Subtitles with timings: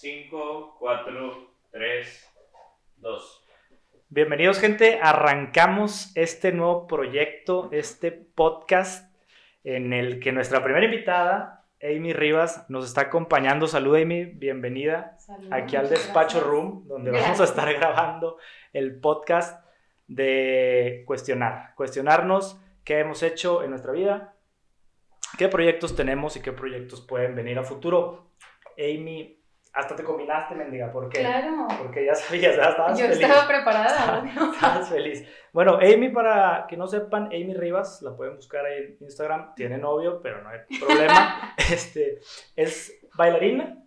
[0.00, 2.32] 5, 4, 3,
[2.96, 3.44] 2.
[4.08, 9.14] Bienvenidos gente, arrancamos este nuevo proyecto, este podcast
[9.62, 13.66] en el que nuestra primera invitada, Amy Rivas, nos está acompañando.
[13.66, 15.18] Salud Amy, bienvenida
[15.50, 16.44] aquí al despacho gracias.
[16.44, 17.38] room, donde Gracias.
[17.38, 18.38] vamos a estar grabando
[18.72, 19.62] el podcast
[20.06, 24.34] de cuestionar, cuestionarnos qué hemos hecho en nuestra vida,
[25.36, 28.30] qué proyectos tenemos y qué proyectos pueden venir a futuro.
[28.78, 29.39] Amy,
[29.72, 31.20] hasta te combinaste, mendiga, ¿por qué?
[31.20, 31.68] Claro.
[31.78, 33.20] Porque ya sabías, ya estabas Yo feliz.
[33.22, 34.20] estaba preparada.
[34.20, 34.52] obvio.
[34.52, 35.28] Estabas feliz.
[35.52, 39.78] Bueno, Amy, para que no sepan, Amy Rivas, la pueden buscar ahí en Instagram, tiene
[39.78, 41.54] novio, pero no hay problema.
[41.72, 42.18] este,
[42.56, 43.78] es bailarina,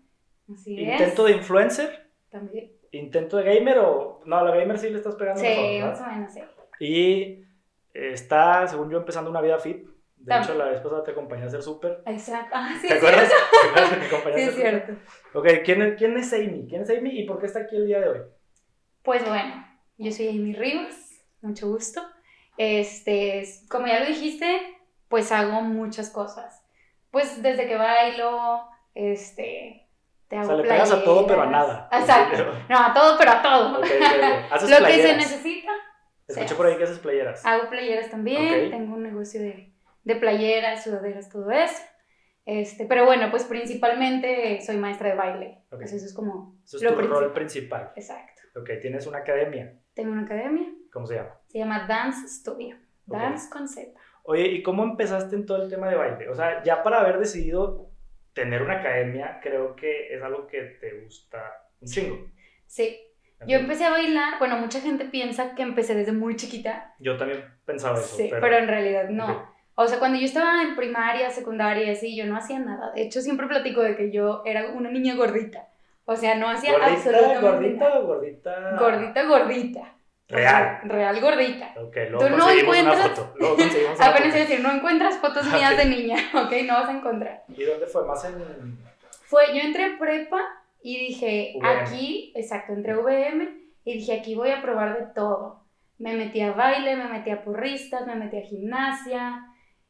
[0.52, 1.34] Así intento es.
[1.34, 2.72] de influencer, También.
[2.92, 4.22] intento de gamer o...
[4.26, 6.42] No, a la gamer sí le estás pegando Sí, mejor, más o menos, sí.
[6.80, 7.46] Y
[7.94, 9.88] está, según yo, empezando una vida fit.
[10.24, 10.52] De También.
[10.52, 12.02] hecho, la vez pasada te acompañé a hacer súper.
[12.06, 12.52] Exacto.
[12.56, 13.30] Ah, sí, ¿Te acuerdas?
[13.62, 14.94] ¿Te acuerdas que a Sí, hacer es cierto.
[15.34, 16.66] Ok, ¿quién es, ¿quién es Amy?
[16.70, 18.20] ¿Quién es Amy y por qué está aquí el día de hoy?
[19.02, 20.96] Pues bueno, yo soy Amy Rivas,
[21.42, 22.02] mucho gusto.
[22.58, 24.62] Este, es- como ya lo dijiste,
[25.10, 26.64] pues hago muchas cosas.
[27.12, 29.90] Pues desde que bailo, este,
[30.30, 31.68] te O hago sea, le pegas a todo, pero a playeras.
[31.68, 31.90] nada.
[32.00, 32.54] Exacto.
[32.70, 33.80] No, a todo, pero a todo.
[33.80, 34.52] Ok, ok, ok.
[34.54, 35.18] Haces Lo que se playeras.
[35.18, 35.72] necesita.
[36.28, 37.46] Escuché se por ahí que haces playeras.
[37.46, 38.72] Hago playeras también, Ok.
[38.72, 39.73] tengo un negocio de,
[40.04, 41.82] de playeras, sudaderas, todo eso.
[42.46, 45.64] Este, pero bueno, pues principalmente soy maestra de baile.
[45.70, 47.22] Pues eso es como Eso es lo tu principal.
[47.24, 47.92] rol principal.
[47.96, 48.42] Exacto.
[48.60, 49.74] Ok, tienes una academia.
[49.94, 51.40] Tengo una academia, ¿Cómo se llama?
[51.48, 52.76] se llama Dance Studio.
[53.06, 53.92] Dance con Z.
[54.24, 56.30] Oye, ¿y cómo empezaste en todo el tema de baile?
[56.30, 57.90] O sea, ya para haber decidido
[58.34, 62.28] tener una academia, creo que es algo que te gusta un chingo.
[62.66, 62.98] Sí.
[63.46, 66.96] Yo empecé a bailar, bueno, mucha gente piensa que empecé desde muy chiquita.
[67.00, 68.16] Yo también pensaba eso.
[68.16, 69.53] Sí, pero, pero, en realidad no.
[69.76, 72.92] O sea, cuando yo estaba en primaria, secundaria, así, yo no hacía nada.
[72.92, 75.68] De hecho, siempre platico de que yo era una niña gordita.
[76.06, 78.00] O sea, no hacía ¿Gordita, absolutamente gordita nada.
[78.00, 78.76] o gordita?
[78.78, 79.94] Gordita, gordita.
[80.30, 80.80] Real.
[80.84, 81.74] Real gordita.
[81.78, 83.34] Ok, luego Tú no conseguimos una encuentras- foto.
[83.40, 84.28] Luego conseguimos una Apenas foto.
[84.28, 85.78] iba a decir, no encuentras fotos mías Ok.
[85.80, 86.52] de niña, ¿ok?
[86.66, 87.44] No vas a encontrar.
[87.50, 88.06] ¿Y dónde fue?
[88.06, 88.78] ¿Más en...?
[89.26, 90.40] Fue, yo entré a prepa
[90.82, 91.80] y dije, VM.
[91.82, 93.50] aquí, exacto, entré a VM
[93.86, 95.64] y dije, aquí voy a probar de todo.
[95.98, 99.46] Me metí a baile, me metí a porristas, me metí a gimnasia.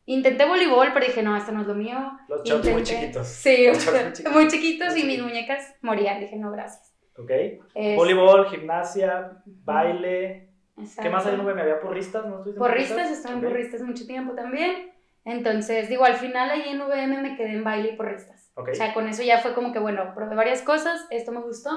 [0.06, 1.98] Intenté voleibol, pero dije, no, esto no es lo mío.
[2.28, 3.28] Los shorts muy Intenté- chiquitos.
[3.28, 3.78] Sí, Los
[4.14, 4.34] chiquitos.
[4.34, 6.20] muy chiquitos y mis muñecas morían.
[6.20, 6.94] Dije, no, gracias.
[7.18, 7.32] Ok.
[7.76, 10.50] Es- Voleibol, gimnasia, baile.
[11.02, 11.44] ¿Qué más hay en Exacto.
[11.46, 11.62] VM?
[11.62, 12.26] ¿Había porristas?
[12.26, 14.92] ¿No en Porristas, estuve en porristas mucho tiempo también.
[15.24, 18.52] Entonces, digo, al final ahí en VM me quedé en baile y porristas.
[18.56, 18.70] Ok.
[18.72, 21.70] O sea, con eso ya fue como que, bueno, probé varias cosas, esto me gustó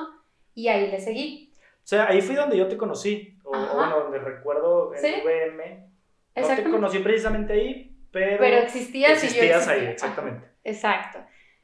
[0.55, 1.53] y ahí le seguí.
[1.61, 3.39] O sea, ahí fui donde yo te conocí.
[3.45, 5.15] O, o bueno, donde recuerdo en Sí.
[5.25, 5.87] VM.
[6.35, 9.91] No te conocí precisamente ahí, pero, Pero existías y yo existías ahí, existía.
[9.91, 10.47] exactamente.
[10.47, 11.19] Ajá, exacto.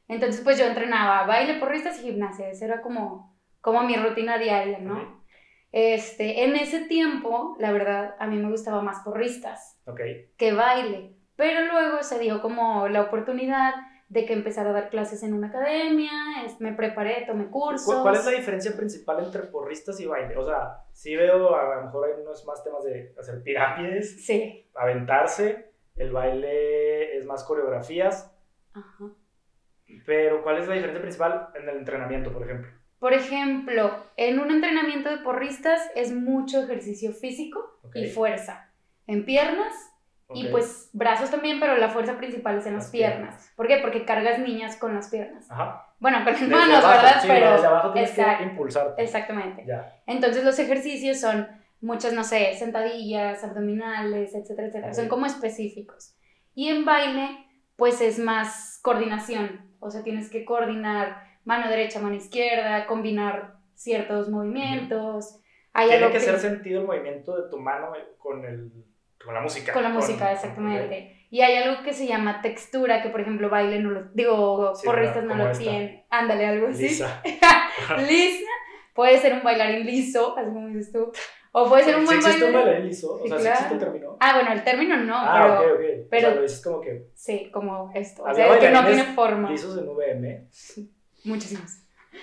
[0.07, 2.49] Entonces, pues yo entrenaba baile, porristas y gimnasia.
[2.49, 5.23] Esa era como, como mi rutina diaria, ¿no?
[5.71, 10.01] Este, en ese tiempo, la verdad, a mí me gustaba más porristas Ok.
[10.37, 11.15] que baile.
[11.35, 13.73] Pero luego se dio como la oportunidad
[14.09, 16.11] de que empezara a dar clases en una academia,
[16.45, 17.91] es- me preparé, tomé cursos.
[17.91, 20.37] ¿Cu- ¿Cuál es la diferencia principal entre porristas y baile?
[20.37, 24.69] O sea, sí veo, a lo mejor hay unos más temas de hacer pirámides, Sí.
[24.75, 28.31] aventarse, el baile es más coreografías,
[28.73, 29.05] Ajá.
[30.05, 32.71] pero ¿cuál es la diferencia principal en el entrenamiento, por ejemplo?
[32.99, 38.71] Por ejemplo, en un entrenamiento de porristas es mucho ejercicio físico y fuerza.
[39.07, 39.73] En piernas
[40.33, 43.17] y pues brazos también, pero la fuerza principal es en las, Las piernas.
[43.19, 43.53] piernas.
[43.57, 43.77] ¿Por qué?
[43.81, 45.51] Porque cargas niñas con las piernas.
[45.51, 45.93] Ajá.
[45.99, 47.21] Bueno, con las Desde manos, abajo, ¿verdad?
[47.21, 49.03] sí, pero desde abajo tienes que impulsarte.
[49.03, 49.65] exactamente.
[49.67, 50.01] Ya.
[50.07, 51.47] Entonces los ejercicios son
[51.83, 54.93] muchas, no sé, sentadillas, abdominales, etcétera, etcétera.
[54.93, 56.15] Son como específicos.
[56.55, 57.45] Y en baile,
[57.75, 59.69] pues es más coordinación.
[59.79, 65.39] O sea, tienes que coordinar mano derecha, mano izquierda, combinar ciertos movimientos.
[65.73, 68.71] Hay Tiene algo que ser sentido el movimiento de tu mano con, el,
[69.23, 69.73] con la música.
[69.73, 71.27] con la música, exactamente.
[71.31, 74.85] Y hay algo que se llama textura, que por ejemplo baile no lo, digo, Sí,
[74.85, 75.63] porristas no lo esta.
[75.63, 76.03] tienen.
[76.09, 76.83] Ándale, algo así.
[76.83, 77.21] Lisa.
[78.07, 78.49] Lisa.
[78.93, 81.11] Puede ser un bailarín liso, así como dices tú.
[81.55, 82.71] O puede ser un ¿Sí buen existe un claro.
[82.71, 84.17] existe el término?
[84.19, 86.07] Ah, bueno, el término no, Ah, pero ok, ok.
[86.09, 88.23] pero- o sea, lo dices como que sí, como esto.
[88.23, 89.49] O sea, que no tiene forma.
[89.51, 90.47] lisos en VM.
[91.25, 91.71] Muchísimos.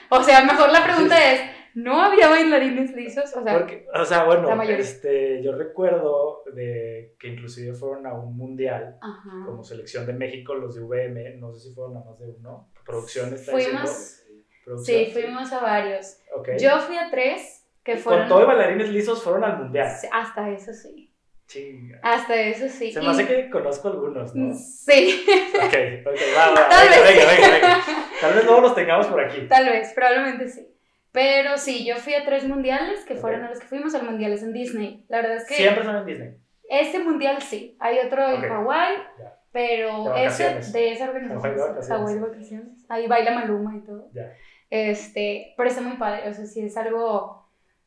[0.08, 1.40] O sea, mejor la pregunta es,
[1.74, 3.32] ¿no había bailarines lisos?
[3.36, 8.36] O sea, Porque, o sea, bueno, este, yo recuerdo de que inclusive fueron a un
[8.36, 9.30] mundial ajá.
[9.46, 12.68] como selección de México, los de VM, no sé si fueron a más de uno.
[12.84, 14.44] Producción está Fuimos- diciendo.
[14.64, 16.18] Producción, Sí, fuimos a varios.
[16.36, 16.48] Ok.
[16.58, 18.28] Yo fui a tres, que Con fueron...
[18.28, 19.88] todo y bailarines lisos fueron al mundial.
[20.12, 21.12] Hasta eso sí.
[21.46, 21.98] Chinga.
[22.02, 22.92] Hasta eso sí.
[22.92, 24.54] Se Y- me hace que conozco algunos, ¿no?
[24.54, 25.24] Sí,
[25.54, 25.74] Ok,
[26.06, 26.68] ok, va, va.
[26.70, 27.84] Tal venga, vez venga, venga, venga.
[28.20, 29.46] Tal vez no los tengamos por aquí.
[29.48, 30.66] tal vez, probablemente sí.
[31.12, 33.46] Pero sí, yo fui a tres mundiales que fueron Ok.
[33.46, 35.04] a los que fuimos, al mundiales en Disney.
[35.08, 36.30] La verdad es que Siempre son en Disney.
[36.68, 37.76] este mundial sí.
[37.80, 38.48] Hay otro en Ok.
[38.48, 39.34] Hawái, Ya.
[39.50, 41.42] pero De ese de esa organización.
[41.42, 41.88] vacaciones.
[41.88, 42.84] Hawái de vacaciones.
[42.88, 44.08] Ahí baila Maluma y todo.
[44.14, 44.32] Ya.
[44.70, 47.39] Este, pero está muy padre, o sea, sí es algo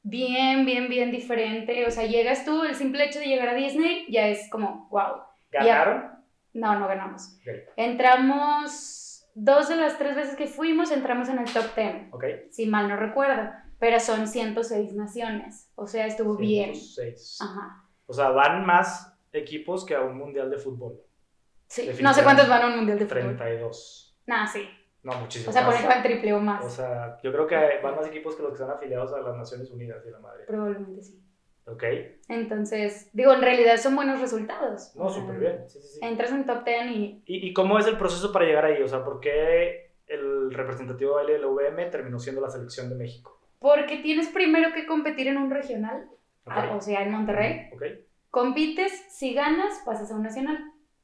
[0.03, 1.85] bien, bien, bien diferente.
[1.87, 5.23] O sea, llegas tú, el simple hecho de llegar a Disney ya es como, wow.
[5.51, 6.11] ¿Ganaron?
[6.53, 7.39] No, no ganamos.
[7.75, 12.25] Entramos, dos de las tres veces que fuimos, entramos en el top 10, Ok.
[12.51, 13.49] si mal no recuerdo.
[13.79, 16.75] Pero son 106 naciones, o sea, estuvo bien.
[16.75, 17.39] 106.
[17.41, 17.83] Ajá.
[18.05, 21.01] O sea, van más equipos que a un mundial de fútbol.
[21.67, 23.35] Sí, no sé cuántos van a un mundial de fútbol.
[23.35, 24.15] 32.
[24.27, 24.69] Nah, sí.
[25.03, 25.49] No, muchísimo.
[25.49, 26.63] O sea, por ejemplo, el triple o más.
[26.65, 29.35] O sea, yo creo que van más equipos que los que están afiliados a las
[29.37, 30.45] Naciones Unidas y la madre.
[30.47, 31.19] Probablemente sí.
[31.65, 31.83] Ok.
[32.29, 34.93] Entonces, digo, en realidad son buenos resultados.
[34.95, 35.63] No, súper bien.
[35.67, 35.99] Sí, sí, sí.
[36.01, 38.81] Entras en top 10 y ¿Y, y cómo es el proceso para llegar ahí?
[38.81, 43.39] O sea, ¿por qué el representativo de la UVM terminó siendo la selección de México?
[43.59, 46.07] Porque tienes primero que competir en un regional,
[46.45, 46.53] Ok.
[46.53, 47.69] ah, o sea, en Monterrey.
[47.73, 47.83] Ok.
[48.29, 50.57] Compites, si ganas, pasas a un nacional.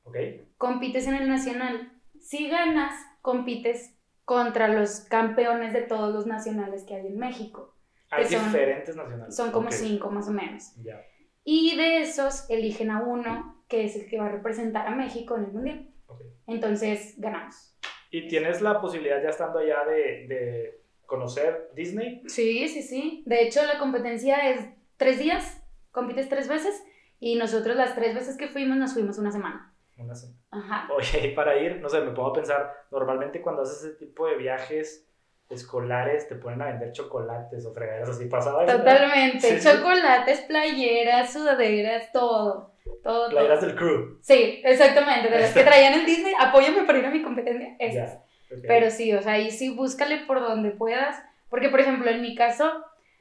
[0.04, 0.18] Ok.
[0.57, 1.94] Compites en el nacional.
[2.19, 3.95] Si ganas, compites
[4.25, 7.75] contra los campeones de todos los nacionales que hay en México.
[8.12, 9.36] Hay Que son- diferentes nacionales.
[9.36, 10.74] Son como cinco más o menos.
[10.83, 11.01] Ya.
[11.44, 15.36] Y de esos eligen a uno que es el que va a representar a México
[15.38, 15.89] en el mundial.
[16.07, 16.21] Ok.
[16.48, 17.75] Entonces ganamos.
[18.12, 22.24] ¿Y tienes la posibilidad ya estando allá de, de conocer Disney?
[22.27, 23.24] Sí, sí, sí.
[23.27, 24.66] De hecho, la competencia es
[24.98, 25.62] tres días,
[25.92, 26.83] compites tres veces
[27.19, 29.74] y nosotros las tres veces que fuimos nos fuimos una semana.
[30.00, 30.40] Una semana.
[30.51, 30.88] Ajá.
[30.94, 34.36] Oye, y para ir, no sé, me a pensar, normalmente cuando haces ese tipo de
[34.36, 35.06] viajes
[35.50, 38.66] escolares te ponen a vender chocolates o fregaderas así ¿no?
[38.66, 39.40] Totalmente.
[39.40, 39.68] Sí, sí.
[39.68, 42.72] Chocolates, playeras, sudaderas, todo.
[43.04, 43.68] Todo, Playeras todo.
[43.69, 44.19] del crew.
[44.22, 45.30] Sí, exactamente.
[45.30, 47.75] De las que traían en Disney, apóyame para ir a mi competencia.
[47.80, 48.13] Esas.
[48.50, 48.57] Ya.
[48.68, 51.22] Pero sí, o sea, ahí sí búscale por donde puedas.
[51.50, 52.72] Porque, por ejemplo, en mi caso,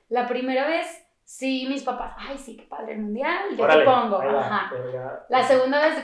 [0.08, 0.86] la primera vez,
[1.30, 4.16] sí, mis papás, ay, sí, qué padre el mundial, yo Órale, te pongo.
[4.16, 4.70] va, Ajá.
[4.92, 6.02] ya- La segunda vez,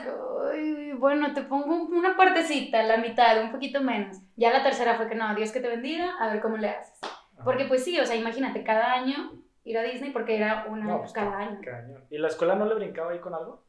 [0.53, 4.17] "Ay, bueno, te pongo una partecita, la mitad, un poquito menos.
[4.35, 6.99] Ya la tercera fue que no, Dios que te bendiga, a ver cómo le haces.
[7.01, 7.43] Ajá.
[7.43, 9.33] Porque pues sí, o sea, imagínate, cada año
[9.63, 11.59] ir a Disney porque era una No, pues, cada año.
[11.63, 12.03] Cañón.
[12.11, 13.63] ¿Y la escuela no le brincaba ahí con algo?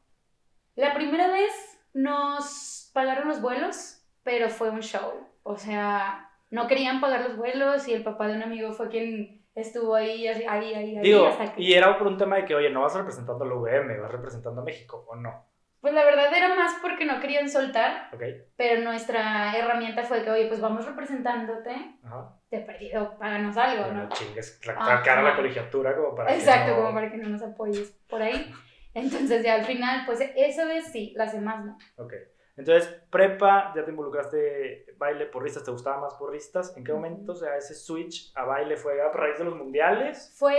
[0.75, 5.11] La primera vez nos pagaron los vuelos, pero fue un show.
[5.41, 9.43] O sea, no querían pagar los vuelos y el papá de un amigo fue quien
[9.61, 11.61] estuvo ahí, ahí, ahí, ahí, Digo, hasta que...
[11.61, 14.11] y era por un tema de que, oye, no vas representando a la UVM, vas
[14.11, 15.45] representando a México, ¿o no?
[15.81, 18.21] Pues la verdad era más porque no querían soltar, ¿Ok?
[18.55, 21.71] pero nuestra herramienta fue que, oye, pues vamos representándote,
[22.03, 22.33] Ajá.
[22.49, 24.09] de perdido, páganos algo, Bueno, ¿no?
[24.09, 27.91] chingues, la, cara la colegiatura como para Exacto, no- como para que no nos apoyes
[28.09, 28.51] por ahí.
[28.93, 31.77] Entonces ya al final, pues esa vez sí, las demás no.
[31.97, 32.13] Ok.
[32.57, 36.75] Entonces, prepa, ya te involucraste baile, porristas, ¿te gustaban más porristas?
[36.75, 40.33] ¿En qué momento, o sea, ese switch a baile fue a raíz de los mundiales?
[40.35, 40.55] Fue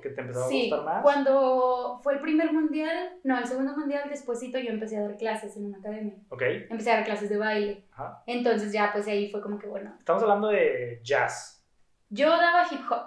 [0.00, 1.02] ¿Que te empezaba Sí, a gustar más?
[1.02, 5.56] cuando fue el primer mundial, no, el segundo mundial, despuésito yo empecé a dar clases
[5.56, 6.14] en una academia.
[6.28, 6.42] Ok.
[6.70, 7.84] Empecé a dar clases de baile.
[7.92, 8.22] Ajá.
[8.26, 11.66] Entonces ya, pues ahí fue como que, bueno, Estamos hablando de jazz,
[12.10, 13.06] yo daba hip hop.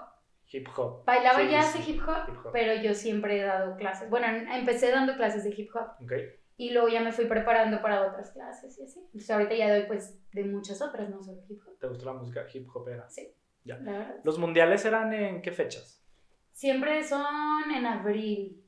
[0.52, 1.06] hip hop.
[1.06, 2.52] Bailaba Sí, jazz sí, y hip hop, hip hop.
[2.52, 4.10] pero yo siempre he dado clases.
[4.10, 6.12] Bueno, en- empecé dando clases de hip hop Ok.
[6.58, 9.00] Y luego ya me fui preparando para otras clases y así.
[9.06, 11.78] Entonces ahorita ya doy pues de muchas otras, no solo hip hop.
[11.80, 13.10] ¿Te gustó la música hip hopera?
[13.10, 13.34] Sí,
[13.64, 13.78] Ya.
[13.80, 14.16] la verdad.
[14.24, 16.04] ¿Los mundiales eran en qué fechas?
[16.52, 18.64] Siempre son en abril,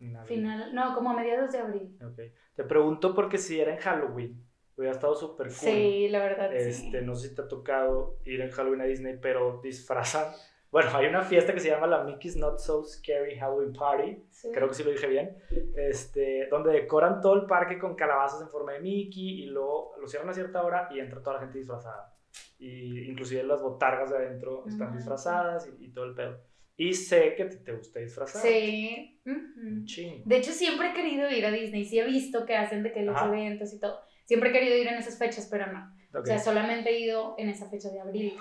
[0.00, 0.36] En abril.
[0.38, 1.98] final, no, como a mediados de abril.
[2.04, 2.20] Ok.
[2.54, 4.46] Te pregunto porque si era en Halloween,
[4.76, 5.54] hubiera estado súper cool.
[5.56, 6.56] Sí, la verdad, sí.
[6.68, 10.32] Este, no sé si te ha tocado ir en Halloween a Disney, pero disfrazan.
[10.76, 14.50] Bueno, hay una fiesta que se llama la Mickey's Not So Scary Halloween Party, Sí.
[14.52, 15.34] creo que sí lo dije bien,
[15.74, 20.06] este, donde decoran todo el parque con calabazas en forma de Mickey y luego lo
[20.06, 22.14] cierran a cierta hora y entra toda la gente disfrazada.
[22.58, 26.42] Y inclusive las botargas de adentro están Ah, disfrazadas y, y todo el pedo.
[26.76, 28.42] Y sé que te, te gusta disfrazar.
[28.42, 29.18] Sí.
[29.24, 29.84] Ujú.
[29.86, 30.24] chingo.
[30.26, 31.86] De hecho, siempre he querido ir a Disney.
[31.86, 33.28] Sí he visto que hacen de que los Ajá.
[33.28, 33.98] eventos y todo.
[34.26, 35.90] Siempre he querido ir en esas fechas, pero no.
[36.12, 36.20] Ok.
[36.24, 38.34] O sea, solamente he ido en esa fecha de abril.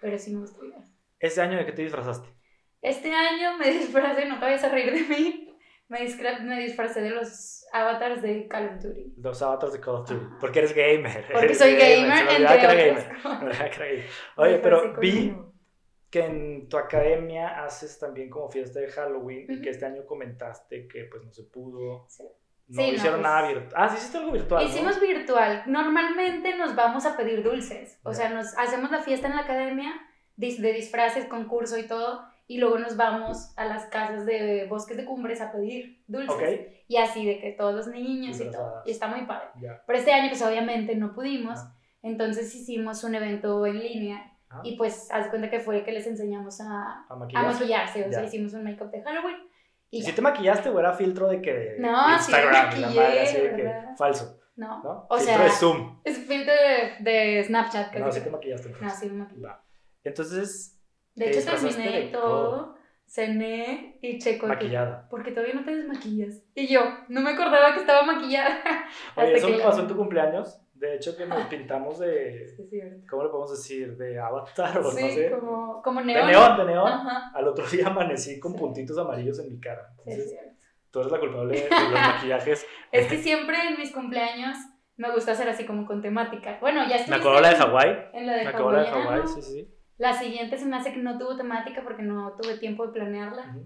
[0.00, 0.76] Pero sí me gustaría.
[1.26, 2.28] ¿Ese año de qué te disfrazaste?
[2.82, 5.42] Este año me disfracé, no te vayas a reír de mí.
[5.88, 9.14] Me, discra- me disfracé de los avatars de Call of Duty.
[9.18, 10.24] Los avatars de Call of Duty.
[10.26, 10.36] Ajá.
[10.40, 11.24] Porque eres gamer.
[11.30, 13.16] Porque eres soy gamer, me entre otras gamer.
[13.22, 13.78] cosas.
[13.78, 14.04] Gamer.
[14.36, 15.36] Oye, pero vi
[16.10, 19.62] que en tu academia haces también como fiesta de Halloween y Ujú.
[19.62, 22.06] que este año comentaste que pues no se pudo.
[22.08, 22.24] Sí.
[22.68, 23.72] No Sí, no, hicieron pues- nada virtual.
[23.76, 24.64] Ah, sí hiciste algo virtual.
[24.64, 24.68] ¿no?
[24.68, 25.62] Hicimos virtual.
[25.66, 28.00] Normalmente nos vamos a pedir dulces.
[28.02, 28.16] O Ya.
[28.16, 29.92] sea, nos hacemos la fiesta en la academia
[30.36, 32.24] de disfraces, concurso y todo.
[32.48, 36.30] y luego nos vamos a las casas de bosques de cumbres a pedir dulces.
[36.30, 36.42] Ok.
[36.86, 38.82] Y así de que todos los niños y todo.
[38.86, 39.48] Y está muy padre.
[39.60, 39.82] Ya.
[39.84, 41.74] Pero este año pues obviamente no pudimos, Ah.
[42.02, 44.60] entonces hicimos un evento en línea Ah.
[44.62, 47.52] y pues haz de cuenta que fue que les enseñamos a, ¿A a maquillarse?
[47.58, 48.26] maquillarse, o sea, Ya.
[48.28, 49.38] hicimos un make-up de Halloween.
[49.90, 52.62] Y ¿Y si te maquillaste o era filtro de que de No, sí Instagram, la
[52.86, 55.06] maquillé, madre, así de que falso, No, ¿no?
[55.10, 56.00] o filtro sea, de Zoom.
[56.04, 57.92] es filtro de, de Snapchat.
[57.96, 58.72] No, sí te maquillaste.
[58.80, 59.42] No, sí me maquillé.
[59.44, 59.62] Va.
[60.08, 60.80] Entonces,
[61.14, 64.42] De hecho, disfrazaste terminé de todo, cené y checo.
[64.42, 65.06] que- maquillada.
[65.10, 66.42] Porque todavía no te desmaquillas.
[66.54, 68.58] Y yo, no me acordaba que estaba maquillada.
[69.16, 70.60] Oye, Hasta eso que me pasó en tu cumpleaños.
[70.74, 72.46] De hecho, que nos pintamos de.
[72.56, 73.08] Sí, es.
[73.08, 73.96] ¿Cómo le podemos decir?
[73.96, 75.30] De avatar o Sí, no sé.
[75.30, 76.26] como, como De neón.
[76.26, 76.88] neón, de neón.
[76.92, 77.30] Ajá.
[77.34, 78.58] Al otro día amanecí con Sí.
[78.58, 79.88] puntitos amarillos en mi cara.
[80.04, 80.60] Es Entonces, cierto.
[80.90, 82.66] tú eres la culpable de los maquillajes.
[82.92, 84.58] Es que siempre en mis cumpleaños
[84.98, 86.58] me gusta hacer así como con temática.
[86.60, 87.96] Bueno, ya Me estuviste acuerdo la de Hawái.
[88.12, 88.86] En la de Me acuerdo la de.
[88.90, 89.72] Hawái, sí, sí.
[89.98, 93.56] La siguiente se me hace que no tuvo temática porque no tuve tiempo de planearla.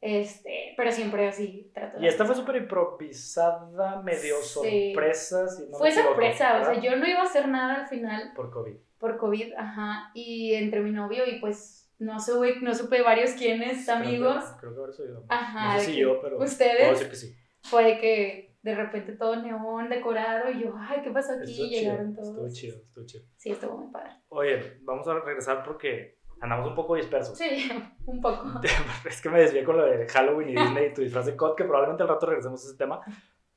[0.00, 4.92] Este, pero siempre así trato de Y esta fue súper improvisada, medio Sí.
[4.92, 5.48] sorpresa.
[5.48, 8.50] si no Fue sorpresa, o sea, yo no iba a hacer nada al final Por
[8.50, 8.76] COVID.
[8.98, 13.88] por COVID, ajá, y entre mi novio y pues no supe, no supe varios quiénes,
[13.88, 15.24] amigos, Creo que, creo que haber sido.
[15.28, 16.38] Ajá, No sé si que yo, pero.
[16.38, 16.76] ustedes.
[16.78, 17.36] Puedo decir que sí.
[17.62, 21.52] fue de que de repente todo neón, decorado, y yo, ay, ¿qué pasó aquí?
[21.52, 21.80] Estuvo chido.
[21.82, 22.28] llegaron todos.
[22.30, 23.24] Estuvo chido, estuvo chido.
[23.36, 24.10] Sí, estuvo muy padre.
[24.28, 27.38] Oye, vamos a regresar porque andamos un poco dispersos.
[27.38, 27.70] Sí,
[28.06, 28.60] un poco.
[29.08, 31.54] es que me desvié con lo de Halloween y Disney y tu disfraz de COD,
[31.54, 33.00] que probablemente al rato regresemos a ese tema.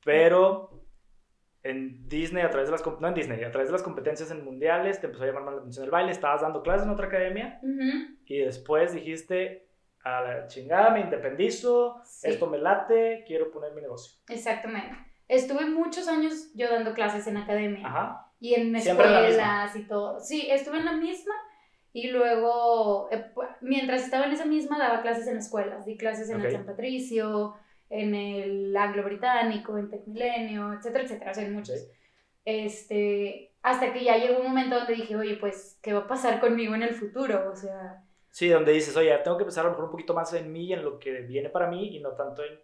[0.04, 0.80] Pero
[1.64, 2.86] en Disney, a través de las...
[2.86, 5.54] No en Disney, a través de las competencias en mundiales, te empezó a llamar más
[5.54, 9.69] la atención el baile, estabas dando clases en otra academia Ujú, y después dijiste,
[10.02, 12.28] a la chingada, me independizo, sí.
[12.28, 14.18] esto me late, quiero poner mi negocio.
[14.28, 14.96] Exactamente.
[15.28, 17.86] Estuve muchos años yo dando clases en academia.
[17.86, 18.26] Ajá.
[18.40, 20.18] y en escuelas y todo.
[20.20, 21.34] Sí, estuve en la misma
[21.92, 23.26] y luego, eh,
[23.60, 25.84] mientras estaba en esa misma, daba clases en escuelas.
[25.84, 26.44] Di clases en Ok.
[26.46, 27.54] el San Patricio,
[27.90, 31.86] en el Anglo Británico, en Tecmilenio, etcétera, etcétera, o sea, en muchos.
[32.44, 36.40] Este, hasta que ya llegó un momento donde dije, oye, pues, ¿qué va a pasar
[36.40, 37.50] conmigo en el futuro?
[37.52, 40.32] O sea, Sí, donde dices, oye, tengo que pensar a lo mejor un poquito más
[40.34, 42.58] en mí y en lo que viene para mí y no tanto en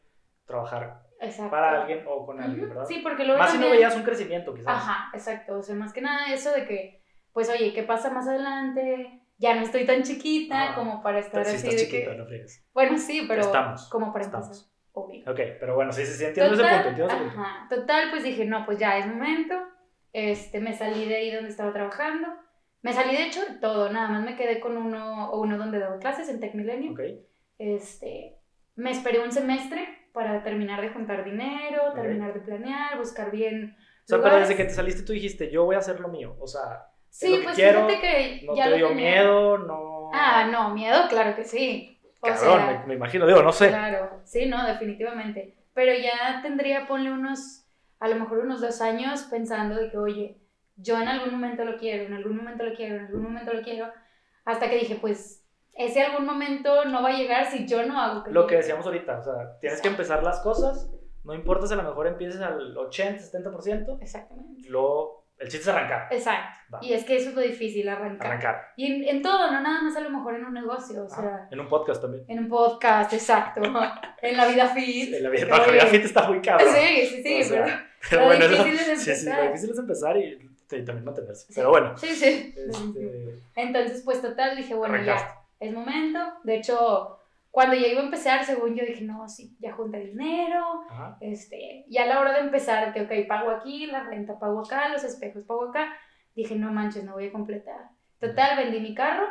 [0.46, 1.50] trabajar exacto.
[1.50, 2.86] para alguien o con alguien, Ujú, ¿verdad?
[2.86, 4.68] Sí, porque luego Más si no también- veías un crecimiento, quizás.
[4.68, 5.58] Ajá, exacto.
[5.58, 9.22] O sea, más que nada eso de que, pues, oye, ¿qué pasa más adelante?
[9.38, 12.16] Ya no estoy tan chiquita Ah, como para estar así estás de chiquita, que...
[12.16, 12.64] no friegues.
[12.72, 14.46] Bueno, sí, pero Estamos, como para estamos.
[14.46, 15.30] empezar, obvio.
[15.30, 17.40] Ok, pero bueno, sí, sí, sí, entiendo ese punto, entiendo ese punto.
[17.40, 19.56] ajá, total, pues dije, no, pues ya es momento.
[20.12, 22.28] Este, me salí de ahí donde estaba trabajando.
[22.86, 25.78] Me salí de hecho de todo, nada más me quedé con uno o uno donde
[25.78, 26.92] daba clases en Tech Millennium.
[26.92, 27.00] Ok,
[27.58, 28.36] Este,
[28.76, 33.76] me esperé un semestre para terminar de juntar dinero, terminar de planear, buscar bien.
[34.04, 36.36] o sea, pero desde que te saliste tú dijiste, yo voy a hacer lo mío,
[36.40, 39.10] o sea, Sí, lo que pues quiero, fíjate que no ya te lo dio tenía.
[39.10, 40.10] miedo, no...
[40.12, 41.98] Ah, no, miedo, claro que sí.
[42.20, 43.68] O Cabrón, sea, me, me imagino, digo, no sé.
[43.68, 45.54] Claro, sí, no, definitivamente.
[45.74, 47.64] Pero ya tendría, ponle unos,
[48.00, 50.36] a lo mejor unos dos años pensando de que, oye,
[50.76, 53.62] yo en algún momento lo quiero, en algún momento lo quiero, en algún momento lo
[53.62, 53.90] quiero,
[54.44, 55.42] hasta que dije, pues,
[55.72, 59.18] ese algún momento no va a llegar si yo no hago Lo que decíamos ahorita,
[59.18, 60.90] o sea, tienes que empezar las cosas,
[61.24, 64.68] no importa si a lo mejor empieces al 80, 70%, Exactamente.
[64.68, 66.58] luego el chiste es arrancar, Exacto.
[66.74, 66.78] Va.
[66.80, 68.26] Y es que eso es lo difícil, arrancar.
[68.26, 68.68] arrancar.
[68.76, 71.20] Y en, en todo, no nada más a lo mejor en un negocio, o Ah,
[71.20, 72.24] sea, en un podcast también.
[72.28, 73.60] en un podcast, exacto.
[74.22, 75.12] en la vida fit.
[75.12, 76.68] En la vida, que, la vida fit está muy cabrón.
[76.74, 77.76] Sí, sí, sí, O sea, pero-
[78.08, 79.46] Pero lo bueno, difícil es sí, sí, lo empezar.
[79.48, 81.46] difícil es empezar y, y también mantenerse.
[81.46, 81.52] Sí.
[81.56, 82.54] Pero bueno, Sí, sí.
[82.56, 85.28] este, Entonces, pues total, dije, bueno, Arrancaste.
[85.60, 86.18] ya, es momento.
[86.44, 87.18] De hecho,
[87.50, 90.82] cuando ya iba a empezar, según yo dije, no, sí, ya junté dinero.
[90.90, 94.60] ajá, Este, y a la hora de empezar, que, ok, pago aquí, la renta pago
[94.60, 95.94] acá, los espejos pago acá,
[96.34, 97.90] dije, no manches, no voy a completar.
[98.20, 99.26] Total, vendí mi carro,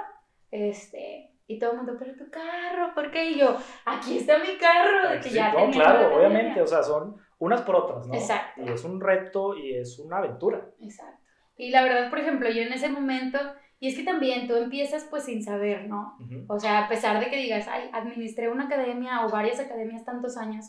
[0.51, 3.31] este, y todo el mundo, pero tu carro, ¿por qué?
[3.31, 6.81] Y yo, aquí está mi carro, de que sí, ya no, claro, obviamente, o sea,
[6.81, 8.13] son unas por otras, ¿no?
[8.15, 8.61] Exacto.
[8.63, 10.65] Y es un reto y es una aventura.
[10.81, 11.21] Exacto.
[11.57, 13.39] Y la verdad, por ejemplo, yo en ese momento,
[13.79, 16.17] y es que también tú empiezas pues sin saber, ¿no?
[16.19, 16.45] Ujú.
[16.47, 20.37] O sea, a pesar de que digas, ay, administré una academia o varias academias tantos
[20.37, 20.65] años,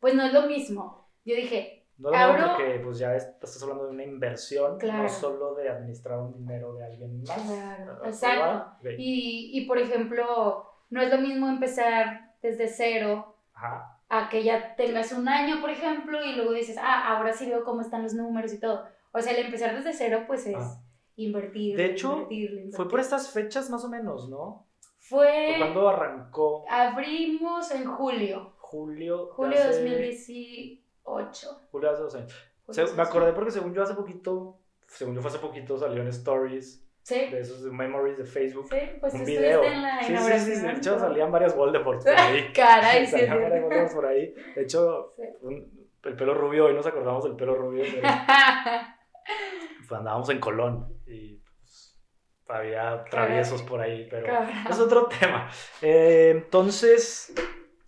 [0.00, 1.08] pues no es lo mismo.
[1.24, 4.02] Yo dije, No es lo mismo Abro- porque pues ya es- estás hablando de una
[4.04, 5.02] inversión, Claro.
[5.04, 7.40] no solo de administrar un dinero de alguien más.
[7.42, 8.06] Claro, ¿verdad?
[8.08, 8.86] exacto.
[8.98, 13.98] Y, y por ejemplo, no es lo mismo empezar desde cero Ajá.
[14.08, 17.62] a que ya tengas un año, por ejemplo, y luego dices, ah, ahora sí veo
[17.64, 18.84] cómo están los números y todo.
[19.12, 20.80] O sea, el empezar desde cero, pues es Ah.
[21.16, 21.76] invertir.
[21.76, 24.66] De hecho, invertirle, Fue por estas fechas más o menos, ¿no?
[24.98, 25.54] Fue.
[25.58, 28.52] Cuando arrancó Abrimos en julio.
[28.58, 29.28] julio.
[29.32, 31.60] Julio de hace- 2018.
[31.70, 32.32] Julio de hace dos años.
[32.70, 33.02] Se- me 2018.
[33.02, 37.18] acordé porque según yo hace poquito, según yo fue hace poquito, salió en Stories Sí,
[37.30, 38.68] de esos memories de Facebook.
[38.70, 39.62] sí, pues un video.
[39.64, 40.56] en la Sí, sí, inauguración.
[40.56, 42.52] sí, de hecho salían varias Voldemorts por ahí.
[42.54, 43.66] Caray, sí, salían varias cierto.
[43.66, 44.34] Voldemorts por ahí.
[44.54, 45.22] De hecho, Sí.
[45.42, 47.84] un- el pelo rubio, hoy nos acordamos del pelo rubio.
[47.92, 48.02] pero,
[49.88, 52.00] pues, andábamos en Colón y pues,
[52.48, 54.26] había traviesos por ahí, pero
[54.68, 55.48] es otro tema.
[55.80, 57.32] Eh, entonces,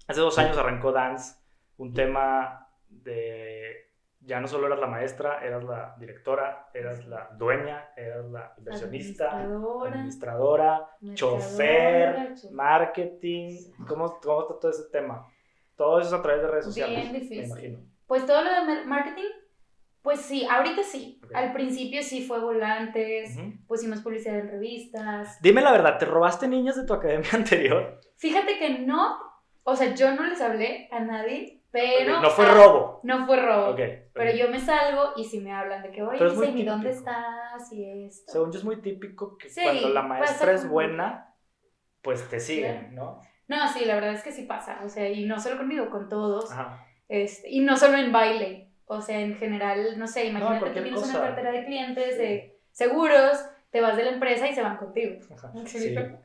[0.07, 1.37] hace dos años arrancó Dance,
[1.77, 3.83] un tema de...
[4.27, 9.31] Ya no solo eras la maestra, eras la directora, eras la dueña, eras la inversionista,
[9.33, 13.59] Administradora, administradora, chofer, marketing.
[13.87, 15.29] ¿Cómo, ¿Cómo está todo ese tema?
[15.77, 16.97] Todo eso es a través de redes sociales.
[17.01, 17.45] Bien Me difícil.
[17.45, 17.79] imagino.
[18.07, 19.31] Pues todo lo de mar- marketing,
[20.05, 21.19] pues sí, ahorita sí.
[21.35, 23.55] Al principio sí fue volantes, Ujú.
[23.67, 25.41] pusimos publicidad en revistas.
[25.41, 28.03] Dime la verdad, ¿te robaste niñas de tu academia anterior?
[28.19, 29.19] Fíjate que no,
[29.63, 32.21] o sea, yo no les hablé a nadie, pero...
[32.21, 33.01] no fue robo.
[33.03, 33.71] No fue robo.
[33.71, 33.81] Ok.
[34.13, 37.73] Pero yo me salgo y si me hablan de que, oye, Isabel, ¿y dónde estás?
[37.73, 38.31] Y esto.
[38.31, 41.35] Según yo es muy típico que Sí, cuando la maestra es buena,
[42.03, 42.95] pues te siguen.
[42.95, 43.23] ¿no?
[43.49, 44.83] No, sí, la verdad es que sí pasa.
[44.85, 46.53] O sea, y no solo conmigo, con todos.
[46.53, 46.87] Ajá.
[47.09, 48.64] Este, y no solo en baile.
[48.87, 51.19] O sea, en general, no sé, imagínate que cualquier tienes cosa.
[51.19, 53.39] una cartera de clientes de seguros,
[53.71, 55.17] te vas de la empresa y se van contigo.
[55.35, 55.51] ajá.
[55.55, 55.79] ¿Me Sí,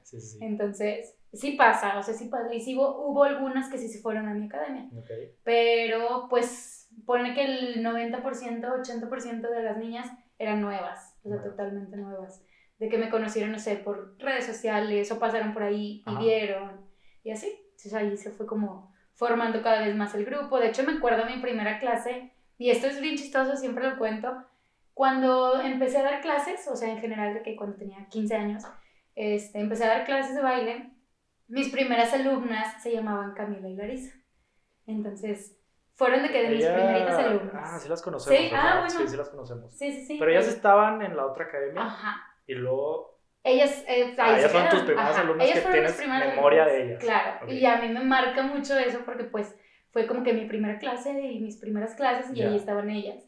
[0.03, 0.37] sí, sí.
[0.41, 2.53] Entonces, sí pasa, o sea, sí pasa.
[2.53, 4.89] Y sí hubo, hubo algunas que sí se fueron a mi academia.
[4.97, 5.09] Ok.
[5.43, 8.21] Pero, pues, pone que el 90%,
[8.61, 11.45] 80% de las niñas eran nuevas, o sea, Nuevas.
[11.51, 12.41] totalmente nuevas.
[12.77, 16.19] De que me conocieron, no sé, por redes sociales o pasaron por ahí y Ajá.
[16.19, 16.81] vieron.
[17.23, 17.47] Y así.
[17.71, 20.59] Entonces ahí se fue como formando cada vez más el grupo.
[20.59, 24.31] De hecho, me acuerdo mi primera clase, y esto es bien chistoso, siempre lo cuento.
[24.93, 28.63] Cuando empecé a dar clases, o sea, en general, de que cuando tenía 15 años,
[29.15, 30.91] este, empecé a dar clases de baile,
[31.47, 34.13] mis primeras alumnas se llamaban Camila y Larisa.
[34.87, 35.57] Entonces,
[35.95, 37.53] fueron de que de mis Ella- primeritas alumnas.
[37.73, 38.39] Ah, sí las conocemos.
[38.39, 38.89] Sí, ah, bueno.
[38.89, 39.73] Sí, sí las conocemos.
[39.77, 40.17] Sí, sí, sí.
[40.19, 42.21] Pero ellas estaban en la otra academia Ajá.
[42.47, 45.21] y luego Ellas, eh, Ah, ellas fueron tus primeras Ajá.
[45.21, 46.67] alumnas Ellas que tienes memoria alumnas.
[46.67, 46.99] de ellas.
[47.01, 47.51] Claro, Ok.
[47.53, 49.55] y a mí me marca mucho eso porque pues
[49.91, 52.49] fue como que mi primera clase y mis primeras clases y Ya.
[52.49, 53.23] ahí estaban ellas.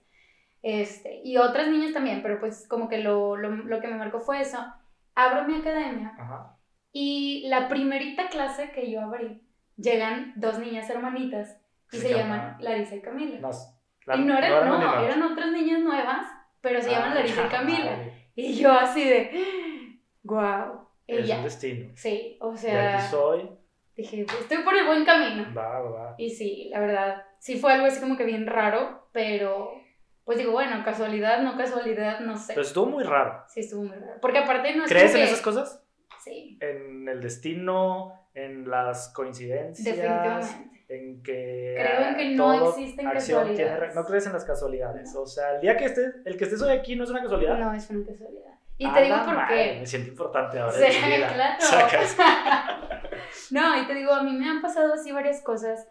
[0.63, 4.20] Este, y otras niñas también, pero pues como que lo, lo, lo que me marcó
[4.20, 4.60] fue eso.
[5.15, 6.56] Abro mi academia Ajá.
[6.94, 9.41] y la primerita clase que yo abrí,
[9.75, 11.57] llegan dos niñas hermanitas
[11.92, 13.40] y Se se, llaman- llaman Larisa y Camila.
[13.40, 13.50] No,
[14.05, 15.03] la- y no eran, no, menores.
[15.09, 16.27] eran otras niñas nuevas,
[16.62, 17.85] pero se llaman Ah, Larisa y Camila.
[17.92, 18.14] madre.
[18.35, 21.42] Y yo así de, wow, Es un ella.
[21.44, 21.92] destino.
[21.96, 23.50] Sí, o Y sea, aquí soy.
[23.96, 25.46] Dije, estoy por el buen camino.
[25.56, 26.16] Va, va.
[26.18, 29.72] Y sí, la verdad, sí fue algo así como que bien raro, pero
[30.24, 32.54] pues digo, bueno, casualidad, no casualidad, no sé.
[32.54, 33.44] Pero estuvo muy raro.
[33.48, 34.20] Sí, estuvo muy raro.
[34.22, 35.84] Porque aparte no es ¿Crees en que- esas cosas?
[36.24, 39.84] Sí, En el destino, en las coincidencias.
[39.98, 40.70] definitivamente.
[40.88, 41.75] En que.
[41.80, 43.96] Creo en que no existen tiene casualidades.
[43.96, 45.16] no crees en las casualidades.
[45.16, 47.58] O sea, el día que estés, el que estés hoy aquí no es una casualidad.
[47.58, 48.54] No es una casualidad.
[48.81, 49.77] Y te digo por qué.
[49.79, 50.74] Me siento importante ahora.
[50.74, 51.27] Sí, en mi vida.
[51.33, 51.55] claro.
[51.59, 52.17] Sacas.
[53.51, 55.87] no, y te digo, a mí me han pasado así varias cosas.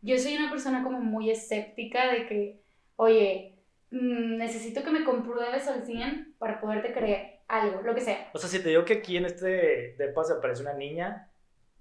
[0.00, 2.60] Yo soy una persona como muy escéptica de que,
[2.96, 3.54] oye,
[3.92, 8.28] mm, necesito que me compruebes al 100 para poderte creer algo, lo que sea.
[8.34, 11.30] O sea, si te digo que aquí en este depa se aparece una niña,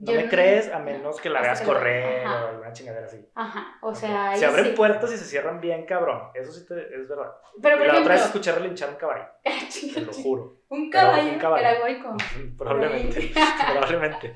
[0.01, 2.45] no me no- crees a menos que la veas correr ajá.
[2.45, 3.25] o alguna chingadera así.
[3.35, 4.71] Ajá, o sea, se abren sí.
[4.75, 6.29] puertas y se cierran bien, cabrón.
[6.33, 7.31] Eso sí te- es verdad.
[7.61, 9.25] Pero Y por la otra vez escuché relinchar un caballo,
[9.93, 10.61] te lo juro.
[10.69, 11.65] un caballo, un caballo.
[11.67, 12.15] era goico.
[12.57, 13.31] Probablemente.
[13.71, 14.35] Probablemente.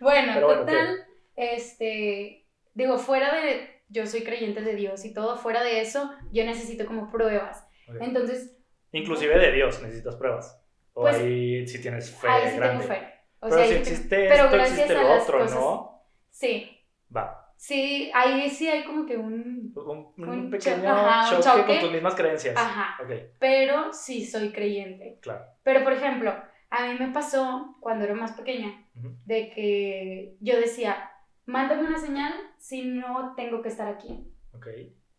[0.00, 1.06] Bueno, Pero bueno, total,
[1.36, 6.44] este, digo, fuera de, yo soy creyente de Dios y todo, fuera de eso, yo
[6.44, 7.66] necesito como pruebas.
[8.00, 8.52] Entonces,
[8.92, 10.62] Inclusive de Dios necesitas pruebas.
[10.94, 12.84] O Pues, ahí si tienes fe ahí sí grande.
[12.86, 13.12] tengo fe.
[13.40, 16.02] O Pero sea, si existe pero esto, gracias existe a lo otro, cosas- ¿no?
[16.30, 16.70] Sí,
[17.14, 17.52] Va.
[17.56, 21.66] sí, ahí sí hay como que un, Un, un Un pequeño cho- ajá, choque, choque.
[21.66, 22.56] con tus mismas creencias.
[22.56, 22.98] ajá,
[23.38, 25.18] pero sí soy creyente.
[25.20, 25.44] claro.
[25.62, 26.34] Pero, por ejemplo,
[26.70, 28.84] a mí me pasó cuando era más pequeña,
[29.24, 31.10] de que yo decía,
[31.44, 34.26] mándame una señal si no tengo que estar aquí.
[34.54, 34.66] Ok.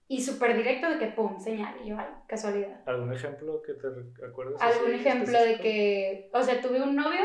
[0.09, 1.75] Y súper directo de que, pum, señal.
[1.83, 2.81] Y yo, ay, casualidad.
[2.85, 3.87] ¿Algún ejemplo que te
[4.25, 4.61] acuerdes?
[4.61, 7.19] Algún ejemplo de que, o sea, tuve un novio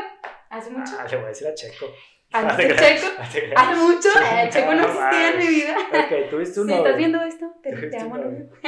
[0.57, 0.93] hace mucho.
[0.99, 1.87] Ah, le voy a decir a Checo.
[2.31, 3.07] ¿Hace Checo?
[3.19, 5.75] Hace mucho, eh, Checo no No existía en mi vida.
[5.91, 8.15] Ok, tuviste un Si estás viendo esto, te, te amo.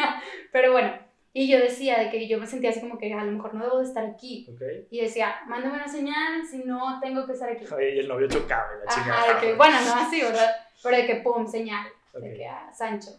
[0.52, 0.98] Pero bueno,
[1.34, 3.64] y yo decía de que yo me sentía así como que a lo mejor no
[3.64, 4.48] debo de estar aquí.
[4.54, 4.62] Ok.
[4.92, 7.66] Y decía, mándame una señal si no tengo que estar aquí.
[7.74, 9.20] Oye, y el novio chocaba y la chingada.
[9.22, 10.56] Ajá, de que, bueno, no así, ¿verdad?
[10.84, 11.88] Pero de que, pum, señal.
[12.14, 12.36] De Ok.
[12.38, 13.10] que, ah, Sancho.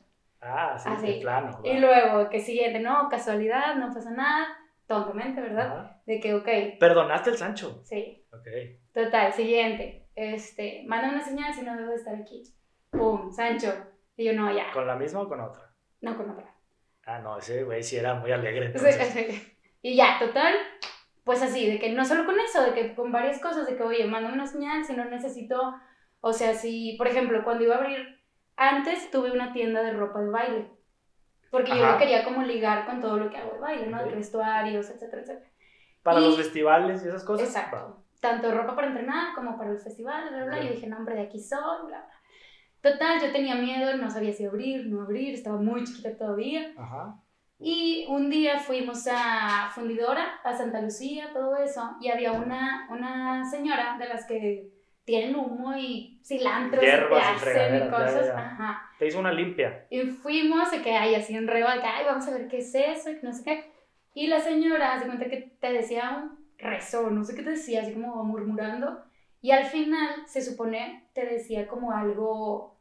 [0.41, 1.07] Ah, sí, Así.
[1.07, 1.61] de plano.
[1.65, 1.81] Y va.
[1.81, 4.47] luego, que siguiente, no, casualidad, no pasa nada,
[4.87, 5.67] tontamente, ¿verdad?
[5.67, 6.03] Ajá.
[6.07, 7.81] De que, ok, Perdonaste el Sancho.
[7.85, 8.47] sí, Ok.
[8.93, 12.43] total, siguiente, este, manda una señal si no debo de estar aquí.
[12.91, 13.73] Pum, Sancho.
[14.17, 15.71] Y yo, no, ya, ¿Con la misma o con otra?
[16.01, 16.55] no con otra.
[17.05, 18.73] Ah, no, ese güey sí era muy alegre.
[18.73, 19.13] Sí, Entonces.
[19.13, 19.53] sí.
[19.83, 20.55] Y ya, total,
[21.25, 23.83] pues así, de que no solo con eso, de que con varias cosas, de que,
[23.83, 25.75] oye, mándame una señal si no necesito,
[26.21, 28.21] o sea, si, por ejemplo, cuando iba a abrir,
[28.57, 30.71] antes tuve una tienda de ropa de baile,
[31.51, 31.93] porque yo Ajá.
[31.93, 33.99] lo quería como ligar con todo lo que hago de baile, ¿no?
[33.99, 34.05] Ok.
[34.11, 35.51] De vestuarios, etcétera, etcétera.
[36.03, 37.47] Para Y- los festivales y esas cosas.
[37.47, 37.49] va.
[37.61, 38.03] Exacto.
[38.21, 40.57] Tanto ropa para entrenar como para el festival, bla, bla, bla.
[40.59, 40.63] Ok.
[40.65, 42.11] Yo dije, no, hombre, de aquí soy, bla, bla.
[42.93, 46.73] Total, yo tenía miedo, no sabía si abrir, no abrir, estaba muy chiquita todavía.
[46.77, 47.17] Ajá.
[47.59, 53.49] Y un día fuimos a Fundidora, a Santa Lucía, todo eso, y había una, una
[53.51, 54.71] señora de las que
[55.07, 58.27] tienen humo y cilantro y te Hierbas y hacen y cosas.
[58.27, 58.39] ya, ya.
[58.39, 58.91] Ajá.
[58.99, 59.87] Te hizo una limpia.
[59.89, 63.11] Y fuimos, y que hay así en reba, ay, vamos a ver qué es eso,
[63.11, 63.73] y no sé qué.
[64.13, 67.83] Y la señora se cuenta que te decía un rezo, no sé qué te decía,
[67.83, 69.05] así como murmurando.
[69.41, 72.76] Y al final, se supone, te decía como algo,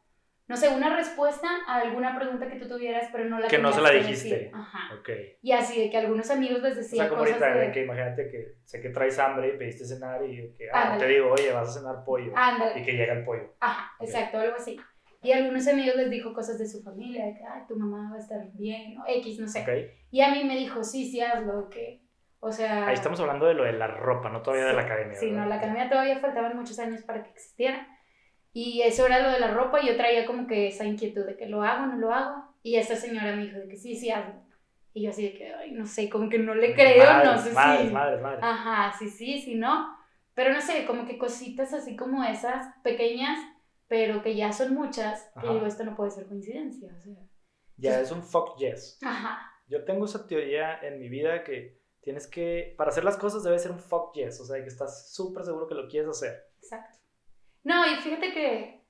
[0.48, 3.72] no sé, una respuesta a alguna pregunta que tú tuvieras, pero no la Que no
[3.72, 4.28] se la dijiste.
[4.28, 4.50] decir.
[4.54, 4.94] Ajá.
[4.94, 5.10] Ok.
[5.42, 7.72] Y así, de que algunos amigos les O decía sea, como cosas ahorita, de...
[7.72, 11.32] que imagínate que sé que traes hambre y pediste cenar y que, ah, te digo,
[11.32, 12.32] oye, vas a cenar pollo.
[12.36, 12.80] Ándale.
[12.80, 13.56] Y que llega el pollo.
[13.58, 14.78] Ajá, exacto, algo así.
[15.22, 18.16] Y algunos amigos les dijo cosas de su familia, de que, ay, tu mamá va
[18.16, 19.62] a estar bien, o X, no sé.
[19.62, 19.68] Ok.
[20.12, 22.02] Y a mí me dijo, sí, sí, hazlo, que,
[22.38, 22.86] o sea...
[22.86, 25.18] Ahí estamos hablando de lo de la ropa, no todavía de la academia.
[25.18, 25.48] Sí, no, ¿verdad?
[25.48, 27.88] la academia todavía faltaban muchos años para que existiera.
[28.58, 31.36] Y eso era lo de la ropa y yo traía como que esa inquietud de
[31.36, 32.42] que lo hago, no lo hago.
[32.62, 34.32] Y esta señora me dijo de que sí, sí, hazlo.
[34.94, 37.38] Y yo así de que, ay, no sé, como que no le creo, Madres, no
[37.38, 37.92] sé madres, si...
[37.92, 39.94] Madres, madres, Ajá, sí, sí, sí, no.
[40.32, 43.38] Pero no sé, como que cositas así como esas, pequeñas,
[43.88, 45.30] pero que ya son muchas.
[45.34, 45.48] Ajá.
[45.48, 47.28] Y digo, esto no puede ser coincidencia, o sea.
[47.76, 48.98] Ya es un fuck yes.
[49.02, 53.44] Ajá, Yo tengo esa teoría en mi vida que tienes que, para hacer las cosas
[53.44, 56.42] debe ser un fuck yes, o sea, que estás súper seguro que lo quieres hacer.
[56.62, 56.95] exacto.
[57.66, 58.84] No, y fíjate que,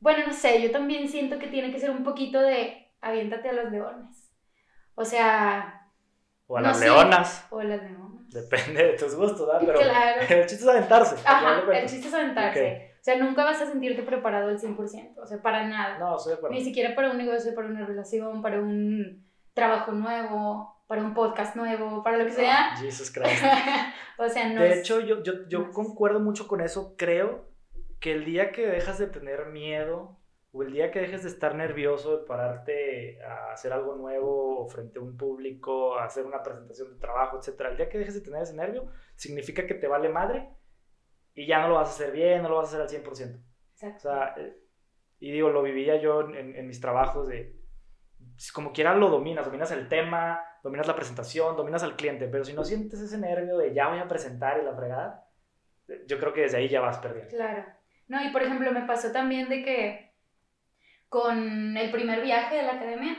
[0.00, 3.52] bueno, no sé, yo también siento que tiene que ser un poquito de aviéntate a
[3.52, 4.32] los leones.
[4.96, 5.88] O sea,
[6.48, 6.86] O a No las sé.
[6.86, 8.28] leonas, o las leonas.
[8.30, 9.62] depende de tus gustos, ¿verdad?
[9.64, 10.20] Pero Claro.
[10.28, 11.14] el chiste es aventarse.
[11.24, 12.90] Ajá, el chiste es aventarse.
[13.00, 15.96] O sea, nunca vas a sentirte preparado al 100%, o sea, para nada.
[16.00, 16.50] No, acuerdo.
[16.50, 21.54] Ni siquiera para un negocio, para una relación, para un trabajo nuevo, para un podcast
[21.54, 22.72] nuevo, para lo que sea.
[22.72, 23.44] Ah, Jesus Christ.
[24.18, 26.96] o sea, no De hecho, yo, yo, yo no concuerdo mucho con eso.
[26.98, 27.54] Creo
[28.00, 30.18] que el día que dejas de tener miedo
[30.52, 34.98] o el día que dejes de estar nervioso de pararte a hacer algo nuevo frente
[34.98, 38.20] a un público, a hacer una presentación de trabajo, etcétera, el día que dejes de
[38.22, 40.48] tener ese nervio, significa que te vale madre
[41.34, 43.36] y ya no lo vas a hacer bien, no lo vas a hacer al 100%.
[43.36, 44.00] O Exacto.
[44.00, 44.56] sea, eh,
[45.18, 47.56] y digo, lo vivía yo en, en mis trabajos de,
[48.36, 52.44] si como quiera lo dominas, dominas el tema, dominas la presentación, dominas al cliente, pero
[52.44, 55.28] si no sientes ese nervio de ya voy a presentar y la fregada,
[56.06, 57.30] yo creo que desde ahí ya vas perdiendo.
[57.30, 57.64] Claro.
[58.08, 60.12] No, y por ejemplo, me pasó también de que
[61.08, 63.16] con el primer viaje de la academia,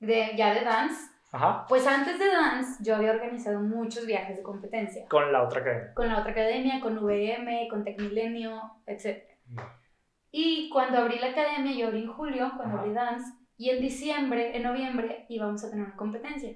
[0.00, 4.42] de, ya de dance, Ajá, pues antes de dance yo había organizado muchos viajes de
[4.42, 5.06] competencia.
[5.08, 5.94] con la otra academia.
[5.94, 9.22] Con la otra academia, con VM, con Tecmilenio, etc.
[10.30, 12.82] Y cuando abrí la academia, yo abrí en julio, cuando Ajá.
[12.82, 16.52] abrí dance, y en diciembre, en noviembre, íbamos a tener una competencia.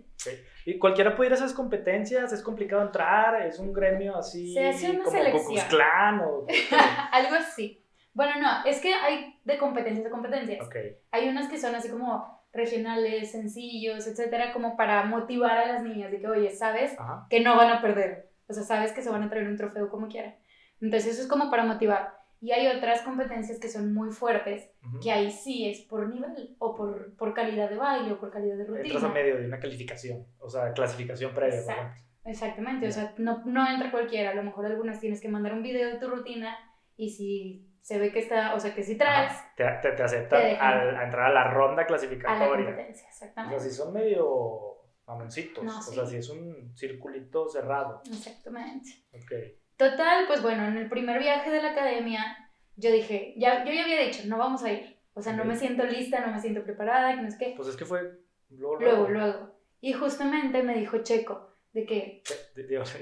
[0.65, 4.67] Y cualquiera puede ir a esas competencias, es complicado entrar, es un gremio así Se
[4.67, 5.69] hace una como selección.
[5.69, 6.47] Klan o...
[7.13, 7.81] Algo así.
[8.13, 10.67] Bueno, no, es que hay de competencias a competencias.
[10.67, 10.75] Ok,
[11.13, 16.11] Hay unas que son así como regionales, sencillos, etcétera, como para motivar a las niñas
[16.11, 18.33] de que, oye, sabes ajá, que no van a perder.
[18.49, 20.35] O sea, sabes que se van a traer un trofeo como quieran.
[20.81, 22.19] Entonces, eso es como para motivar.
[22.41, 25.01] Y hay otras competencias que son muy fuertes, ujú.
[25.01, 28.57] que ahí sí es por nivel, o por, por calidad de baile, o por calidad
[28.57, 29.09] de Entras a rutina.
[29.09, 31.61] medio de una calificación, o sea, clasificación previa.
[31.61, 32.03] ejemplo.
[32.25, 34.31] Exactamente, o sea, no, no entra cualquiera.
[34.31, 36.57] A lo mejor algunas tienes que mandar un video de tu rutina
[36.97, 40.03] y si se ve que está, o sea, que si traes Ajá, Te, te, te
[40.03, 42.67] aceptan Te al- a entrar a la ronda a la clasificatoria.
[42.67, 43.61] competencia, O sea, exactamente.
[43.61, 44.73] si son medio
[45.07, 45.63] mamoncitos.
[45.65, 45.95] No, o sí.
[45.95, 48.03] sea, si es un circulito cerrado.
[48.11, 48.91] Exactamente.
[49.13, 49.33] Ok.
[49.77, 53.85] Total, pues bueno, en el primer viaje de la academia, yo dije, ya, yo ya
[53.85, 54.97] había dicho, no vamos a ir.
[55.15, 57.55] O sea, no me siento lista, no me siento preparada, que no es que.
[57.57, 58.19] Pues es que fue
[58.51, 58.77] luego.
[58.81, 59.57] Luego, luego.
[59.81, 62.23] Y justamente me dijo Checo, de que.
[62.69, 62.95] Dios,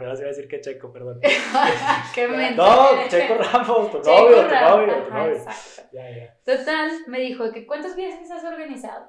[0.00, 1.20] me vas a decir que Checo, perdón.
[2.14, 5.32] ¡Qué no, Checo Ramos, tu Checo novio, tu Ramos, novio, tu novio.
[5.32, 5.90] exacto.
[5.92, 6.36] Ya, ya.
[6.44, 9.08] Total, me dijo de que ¿cuántos viajes has organizado?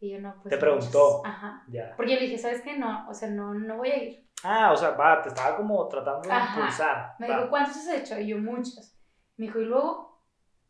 [0.00, 0.50] Y yo no, pues.
[0.50, 0.60] Te muchos.
[0.60, 1.26] preguntó.
[1.26, 1.64] Ajá.
[1.68, 1.94] Ya.
[1.96, 2.76] Porque yo le dije, ¿sabes qué?
[2.76, 4.27] No, o sea, no, no voy a ir.
[4.44, 6.58] Ah, o sea, va, te estaba como tratando de Ajá.
[6.60, 7.14] impulsar.
[7.18, 7.36] Me va.
[7.36, 8.18] dijo, ¿cuántos has hecho?
[8.20, 8.94] Y yo, muchos.
[9.36, 10.22] Me dijo, ¿y luego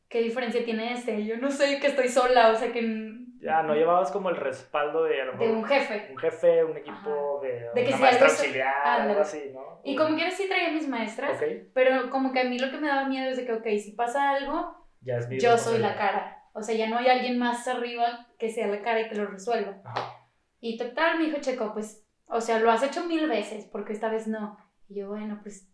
[0.08, 1.20] qué diferencia tiene este?
[1.20, 3.14] Y yo no sé, que estoy sola, o sea, que.
[3.40, 6.08] Ya, no llevabas como el respaldo de a lo De un jefe.
[6.10, 9.10] un jefe, un equipo, de, De que una si maestra algo auxiliar, Ándale.
[9.10, 9.80] algo así, ¿no?
[9.84, 12.78] Y como quiera sí traía mis maestras, Ok, pero como que a mí lo que
[12.78, 15.78] me daba miedo es de que, ok, si pasa algo, ya es mi yo soy
[15.78, 16.42] la cara.
[16.52, 19.26] O sea, ya no hay alguien más arriba que sea la cara y que lo
[19.26, 19.76] resuelva.
[19.84, 20.26] Ajá.
[20.58, 24.08] Y total, me dijo Checo, pues O sea, lo has hecho mil veces, porque esta
[24.08, 24.58] vez no.
[24.88, 25.68] Y yo, bueno, pues,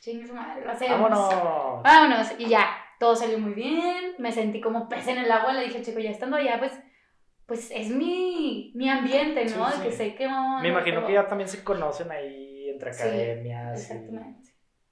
[0.00, 1.00] chingue su madre, lo hacemos.
[1.00, 1.82] Vámonos.
[1.82, 2.32] Vámonos.
[2.38, 4.14] Y ya, todo salió muy bien.
[4.18, 5.52] Me sentí como pez en el agua.
[5.52, 6.72] Le dije, chico, ya estando allá, pues,
[7.46, 9.70] pues es mi, mi ambiente, ¿no?
[9.70, 9.96] Sí, De que sí.
[9.96, 10.62] sé que vamos.
[10.62, 13.78] Me imagino que ya también se conocen ahí entre Sí, academias.
[13.78, 14.50] y- Exactamente.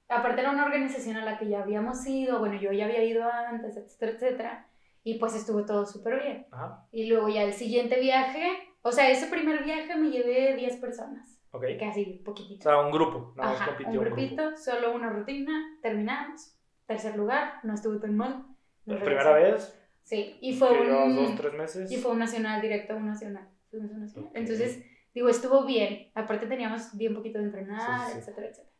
[0.09, 3.25] Aparte era una organización a la que ya habíamos ido, bueno, yo ya había ido
[3.33, 4.67] antes, etcétera, etcétera,
[5.03, 6.47] y pues estuvo todo súper bien.
[6.53, 8.47] Ajá, Y luego ya el siguiente viaje,
[8.85, 11.65] o sea, ese primer viaje me llevé 10 personas, ok.
[11.81, 12.63] casi O poquitito.
[12.63, 13.33] sea, un grupo.
[13.37, 14.17] Más Ajá, compitió un un grupo.
[14.17, 16.57] grupito, solo una rutina, terminamos.
[16.87, 18.45] Tercer lugar, no estuvo tan mal.
[18.85, 21.17] La primera vez, Sí, y fue un...
[21.17, 21.91] dos, tres meses.
[21.91, 23.49] Y fue un nacional, directo a un nacional.
[23.73, 24.29] Un nacional.
[24.31, 24.37] Ok.
[24.37, 26.11] Entonces, digo, estuvo bien.
[26.15, 28.19] Aparte teníamos bien poquito de entrenar, Sí, sí.
[28.19, 28.71] etcétera, etcétera.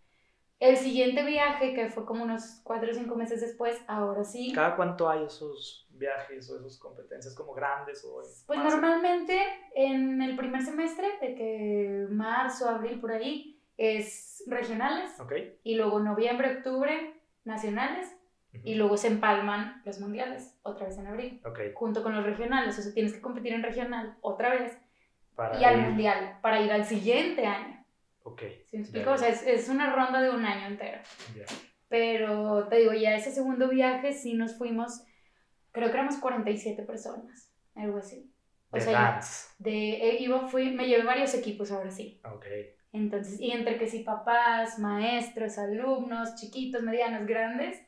[0.61, 4.53] El siguiente viaje, que fue como unos cuatro o cinco meses después, ahora sí.
[4.55, 8.05] ¿Cada cuánto hay esos viajes o esas competencias como grandes?
[8.05, 8.73] O Pues más?
[8.73, 9.39] normalmente
[9.75, 15.19] en el primer semestre, de que marzo, abril, por ahí, es regionales.
[15.21, 15.33] Ok.
[15.63, 18.15] Y luego noviembre, octubre, nacionales.
[18.63, 21.41] Y luego se empalman los mundiales, otra vez en abril.
[21.45, 21.59] Ok.
[21.75, 22.79] Junto con los regionales.
[22.79, 24.79] O sea, tienes que competir en regional otra vez.
[25.35, 27.85] Para y al ir- mundial, para ir al siguiente año.
[28.23, 28.43] Ok.
[28.67, 29.07] ¿Sí me explico?
[29.11, 29.15] ya.
[29.15, 30.99] O sea, es, es una ronda de un año entero.
[31.37, 31.45] ya.
[31.89, 35.05] Pero te digo, ya ese segundo viaje sí nos fuimos,
[35.75, 38.33] creo que éramos 47 personas, algo así.
[38.71, 39.21] O De sea,
[39.59, 42.21] de, eh, iba, fui, me llevé varios equipos ahora sí.
[42.25, 42.47] Ok.
[42.93, 47.79] Entonces, y entre que sí, papás, maestros, alumnos, chiquitos, medianos, grandes.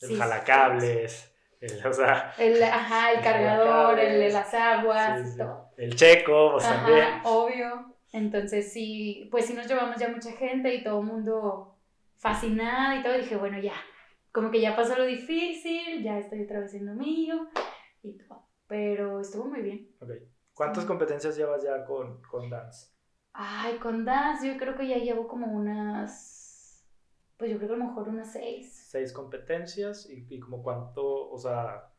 [0.00, 1.30] El sí, jalacables.
[1.60, 4.32] El, o sea, El, ajá, el El cargador, el de jalacables.
[4.32, 5.70] las aguas, sí, todo.
[5.76, 7.00] el checo, pues también.
[7.02, 7.96] Ajá, obvio.
[8.12, 11.76] Entonces sí, pues sí nos llevamos ya mucha gente y todo el mundo
[12.16, 13.16] fascinado y todo.
[13.16, 13.74] Y dije, bueno, ya,
[14.34, 17.46] como que ya pasó lo difícil, ya estoy otra vez en lo mío
[18.02, 18.48] y todo.
[18.66, 19.94] Pero estuvo muy bien.
[20.00, 20.10] Ok.
[20.52, 22.90] ¿Cuántas competencias llevas ya con, con dance?
[23.32, 26.84] Ay, con dance yo creo que ya llevo como unas,
[27.36, 28.72] pues yo creo que a lo mejor unas seis.
[28.88, 31.92] Seis competencias y, y como cuánto, o sea,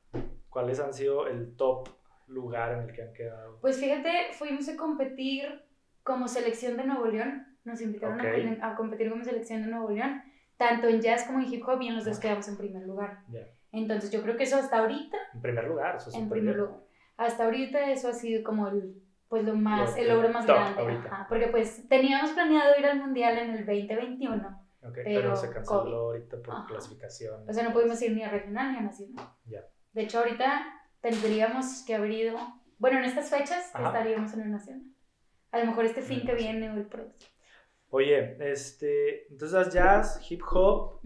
[0.49, 1.87] ¿cuáles han sido el top
[2.27, 3.59] lugar en el que han quedado?
[3.61, 5.63] Pues fíjate, fuimos a competir
[6.03, 7.57] como selección de Nuevo León.
[7.63, 8.19] Nos invitaron
[8.61, 10.21] a, competir como selección de Nuevo León,
[10.57, 13.19] tanto en jazz como en hip hop, y en los dos quedamos en primer lugar.
[13.29, 13.41] Ya.
[13.71, 16.77] Entonces yo creo que eso hasta ahorita, En primer lugar, eso es en primer lugar,
[17.17, 20.81] hasta ahorita eso ha sido como el, pues lo más, Lo- el logro más grande.
[21.09, 25.49] ajá, porque pues teníamos planeado ir al mundial en el 2021, Ok, pero pero, se
[25.51, 25.93] canceló COVID.
[25.93, 26.65] ahorita por Ajá.
[26.67, 27.49] clasificación.
[27.49, 29.25] o sea no pudimos ir ni a regional ni a nacional.
[29.45, 29.61] Ya.
[29.93, 30.63] De hecho ahorita
[31.01, 32.37] tendríamos que haber ido,
[32.77, 33.87] bueno en estas fechas Ajá.
[33.87, 34.83] estaríamos en el nacional.
[35.51, 37.29] A lo mejor este fin que viene o el próximo.
[37.97, 40.99] Oye, este, entonces jazz, hip hop,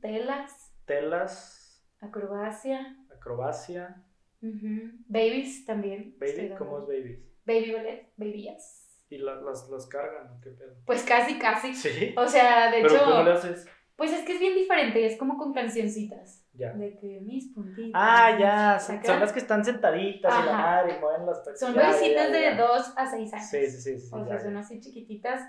[0.00, 4.02] Telas, telas, acrobacia, acrobacia,
[4.40, 6.16] babies también.
[6.18, 7.20] baby, ¿cómo es babies?
[7.44, 8.88] Baby ballet, baby jazz.
[9.10, 10.74] Y la- las, las cargan, ¿o ¿qué pedo?
[10.86, 11.74] Pues casi, casi.
[11.74, 12.14] Sí.
[12.16, 13.68] O sea, de Pero hecho, ¿cómo le haces?
[13.94, 16.46] pues es que es bien diferente, es como con cancioncitas.
[16.54, 16.72] Ya.
[16.72, 17.92] De que mis puntitas.
[17.94, 21.92] Ah, ya, son, las que están sentaditas y la madre y mueven las Son ya,
[22.30, 22.56] de ya.
[22.56, 23.48] 2 a 6 años.
[23.50, 23.98] Sí, sí, sí.
[24.00, 24.40] sí, O sea, ya.
[24.42, 25.42] son así chiquititas,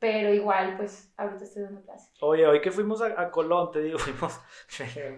[0.00, 2.10] pero igual, pues ahorita estoy dando clase.
[2.20, 4.40] Oye, hoy que fuimos a, a Colón, te digo, fuimos.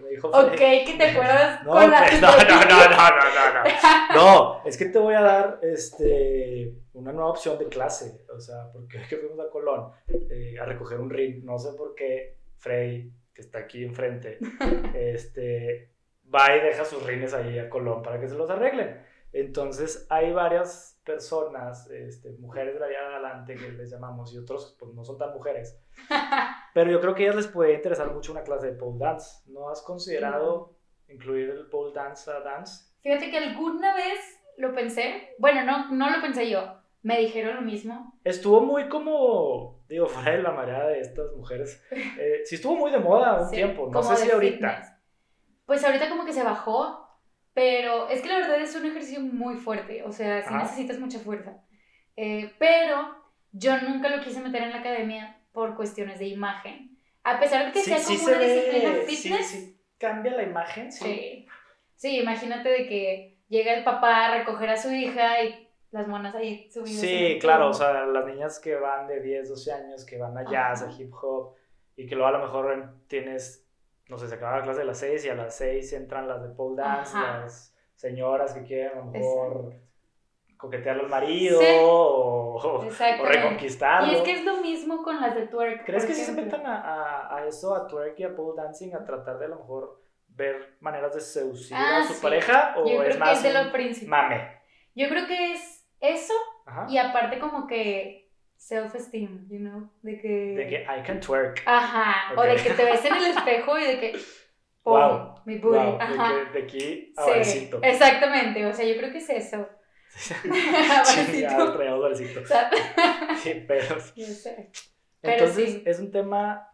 [0.03, 3.55] Me dijo Ok, que te acuerdas No, con la pues, no, no, no, no, no,
[3.55, 4.15] no, no.
[4.15, 8.25] No, es que te voy a dar este, una nueva opción de clase.
[8.35, 11.73] O sea, porque hoy que fuimos a Colón eh, a recoger un ring, no sé
[11.75, 14.39] por qué Frey, que está aquí enfrente,
[14.95, 15.93] este,
[16.35, 19.03] va y deja sus rines ahí a Colón para que se los arreglen.
[19.33, 24.39] Entonces, hay varias personas, este, mujeres de la vida de adelante que les llamamos, y
[24.39, 25.79] otros, pues no son tan mujeres.
[26.75, 29.43] Pero yo creo que a ellas les puede interesar mucho una clase de pole dance.
[29.51, 30.77] ¿No has considerado
[31.09, 32.93] incluir el pole dance a dance?
[33.03, 34.21] Fíjate que alguna vez
[34.57, 36.63] lo pensé, bueno, no, no lo pensé yo,
[37.03, 38.19] me dijeron lo mismo.
[38.25, 41.83] Estuvo muy como, digo, fuera de la marea de estas mujeres.
[42.19, 44.69] Eh, sí estuvo muy de moda un Sí, tiempo, no sé si de ahorita.
[44.71, 44.93] fitness.
[45.65, 47.00] Pues ahorita como que se bajó,
[47.61, 51.19] pero es que la verdad es un ejercicio muy fuerte, o sea, sí necesitas mucha
[51.19, 51.59] fuerza.
[52.17, 53.15] Eh, pero
[53.53, 56.97] yo nunca lo quise meter en la academia por cuestiones de imagen.
[57.23, 61.05] A pesar de que sea como una disciplina sí, fitness, sí, cambia la imagen, sí.
[61.05, 61.47] Sí.
[61.97, 66.35] Sí, imagínate de que llega el papá a recoger a su hija y las monas
[66.35, 66.99] ahí subidas.
[66.99, 70.51] Sí, claro, o sea, las niñas que van de 10, 12 años, que van a
[70.51, 71.57] jazz, a hip hop,
[71.95, 73.67] y que luego a lo mejor en- tienes,
[74.11, 76.43] no sé, se acaba la clase de las 6 y a las 6 entran las
[76.43, 77.39] de pole dance, Ajá.
[77.43, 79.73] las señoras que quieren a lo mejor
[80.57, 81.67] coquetear al marido Sí.
[81.81, 82.59] o,
[83.25, 84.13] reconquistarlo.
[84.13, 85.85] Y es que es lo mismo con las de twerk.
[85.87, 88.95] ¿Crees que si se metan a, a, a eso, a twerk y a pole dancing,
[88.95, 92.23] a tratar de a lo mejor ver maneras de seducir Ah, a su sí.
[92.23, 92.75] pareja?
[92.77, 94.09] ¿O Yo creo es que más es de lo principal.
[94.29, 94.61] mame?
[94.95, 96.35] Yo creo que es eso
[96.67, 96.87] Ajá.
[96.91, 98.20] y aparte como que
[98.61, 100.29] self-esteem, you know, de que...
[100.29, 101.63] De que I can twerk.
[101.67, 102.47] Ajá, o Ok.
[102.47, 104.13] de que te ves en el espejo y de que...
[104.83, 104.93] ¡pum!
[104.93, 106.33] Wow, Mi booty, Wow, de, ajá.
[106.53, 109.67] que de aquí a Sí, exactamente, o sea, yo creo que es eso.
[111.05, 112.41] Chingado, traíamos Varecito.
[112.41, 112.71] O sea,
[113.43, 113.97] Sí, pero.
[114.17, 114.71] yo sé.
[115.21, 115.83] Pero Entonces, sí.
[115.87, 116.67] es un tema.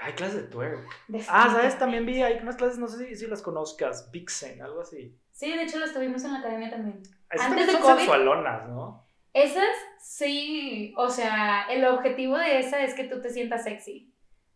[0.00, 0.84] Hay clases de twerk.
[1.28, 1.50] Ah.
[1.52, 1.78] ¿sabes?
[1.78, 5.16] También vi, hay unas clases, no sé si, si las conozcas, Vixen, algo así.
[5.30, 7.00] Sí, de hecho lo estuvimos en la academia también.
[7.30, 8.68] Esas Antes también de son COVID.
[8.68, 9.06] ¿no?
[9.34, 9.64] Esas
[9.98, 14.12] sí, o sea, el objetivo de esa es que tú te sientas sexy.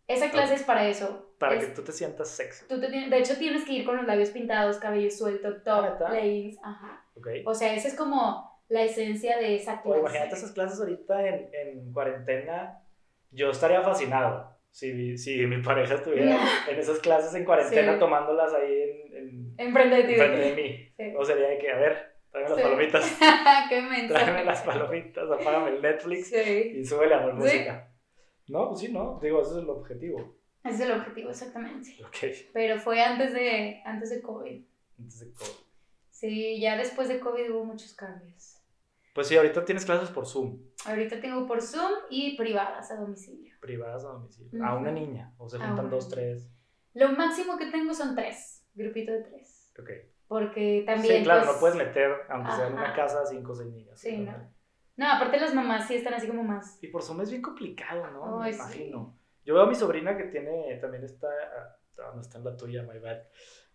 [0.09, 1.35] Esa clase es para eso.
[1.39, 2.67] Para Es- que tú te sientas sexy.
[2.69, 6.59] tú te de hecho, tienes que ir con los labios pintados, cabello suelto, top, leggings,
[6.63, 7.05] ajá.
[7.15, 7.29] ¿Ok?
[7.45, 10.01] O sea, esa es como la esencia de esa O clase.
[10.01, 12.81] imagínate esas clases ahorita en, en cuarentena.
[13.31, 16.39] Yo estaría fascinado si, si mi pareja estuviera
[16.71, 17.99] en esas clases en cuarentena Sí.
[17.99, 20.13] tomándolas ahí en, en, Enfrente de ti.
[20.13, 20.93] enfrente de mí.
[20.97, 21.15] Sí.
[21.19, 22.63] O sería de que, a ver, tráeme las Sí.
[22.63, 23.19] palomitas.
[23.69, 24.09] Qué mensaje.
[24.25, 26.73] Tráeme las palomitas, apágame el Netflix Sí.
[26.77, 27.93] y súbele a la música.
[28.49, 29.19] No, pues sí, no.
[29.21, 30.37] Digo, ese es el objetivo.
[30.65, 31.97] Ese es el objetivo, exactamente.
[32.05, 32.17] Ok.
[32.53, 34.65] Pero fue antes de, antes de COVID.
[34.99, 35.51] Entonces, ¿cómo?
[36.11, 38.59] Sí, ya después de COVID hubo muchos cambios.
[39.15, 43.55] Pues sí, ahorita tienes clases por Zoom, Ahorita tengo por Zoom y privadas a domicilio.
[43.61, 44.65] privadas a domicilio.
[44.65, 45.33] A una niña.
[45.39, 46.49] O se juntan dos, tres.
[46.95, 49.73] Lo máximo que tengo son tres, grupito de tres.
[49.79, 49.91] Ok.
[50.29, 51.19] Porque también.
[51.19, 52.97] sí, claro, pues, no puedes meter, aunque sea en una Ajá.
[52.97, 54.01] casa, cinco o seis niñas.
[54.01, 54.33] Sí, ¿no?
[54.33, 54.57] no.
[54.97, 56.83] No, aparte las mamás sí están así como más.
[56.83, 58.39] Y por Zoom es bien complicado, ¿no?
[58.39, 58.59] Me sí.
[58.59, 59.19] imagino.
[59.45, 62.83] Yo veo a mi sobrina que tiene, también está, ah, no está en la tuya,
[62.83, 63.19] my bad.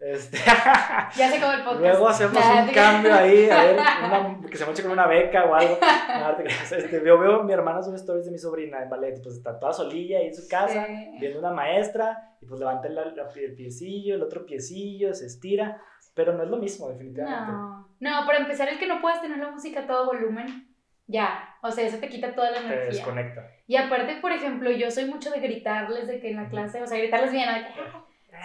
[0.01, 0.37] Este,
[1.15, 1.79] Ya se acabó el podcast.
[1.81, 5.05] Luego hacemos Nah, un te- cambio ahí, a ver, una- que se moche con una
[5.07, 5.77] beca o algo.
[5.77, 6.43] Te.
[6.75, 9.73] Este, yo veo, mi hermana sube stories de mi sobrina en ballet, pues está toda
[9.73, 11.11] solilla ahí en su casa, Sí.
[11.19, 15.79] viendo una maestra, y pues levanta el, el piecillo, el otro piecillo, se estira,
[16.15, 17.51] pero no es lo mismo, definitivamente.
[17.51, 17.87] No.
[17.99, 20.67] No, para empezar, el que no puedas tener la música a todo volumen,
[21.05, 21.55] ya.
[21.61, 22.85] O sea, eso te quita toda la Te energía.
[22.89, 23.47] desconecta.
[23.67, 26.87] Y aparte, por ejemplo, yo soy mucho de gritarles de que en la clase, o
[26.87, 27.47] sea, gritarles bien,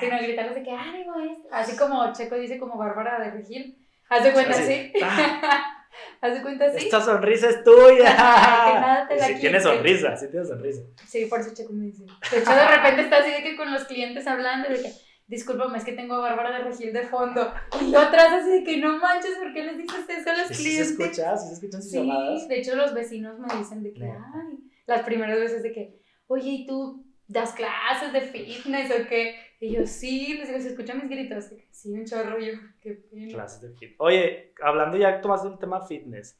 [0.02, 0.06] ¿no?
[0.14, 1.48] "Ah", sino gritarles de que ánimo esto.
[1.52, 3.86] Así como Checo dice como Bárbara de Regil.
[4.08, 4.92] Haz de cuenta así.
[5.02, 5.72] Ah,
[6.20, 6.76] Haz de cuenta así.
[6.76, 8.10] Esta sonrisa es tuya.
[8.10, 10.82] Ajá, que nada te la sí tiene sonrisa, sí tiene sonrisa.
[11.06, 12.04] Sí, por eso Checo me dice.
[12.30, 14.92] De hecho, de repente está así de que con los clientes hablando de que,
[15.26, 17.52] discúlpame, es que tengo a Bárbara de Regil de fondo.
[17.80, 20.48] Y yo atrás así de que no manches, ¿por qué les dices eso a los
[20.48, 20.90] Sí, sí se clientes?
[20.90, 22.48] escucha, sí se escuchan sus Sí, llamadas.
[22.48, 24.22] de hecho los vecinos me dicen de que, Neta.
[24.34, 29.34] ay, las primeras veces de que, oye, ¿y tú das clases de fitness o qué?
[29.60, 31.46] Y yo, sí, les digo, ¿se escuchan mis gritos?
[31.70, 33.32] Sí, un chorro, yo, qué pena.
[33.32, 33.94] Clases de fit.
[33.98, 36.38] Oye, hablando ya más del tema fitness,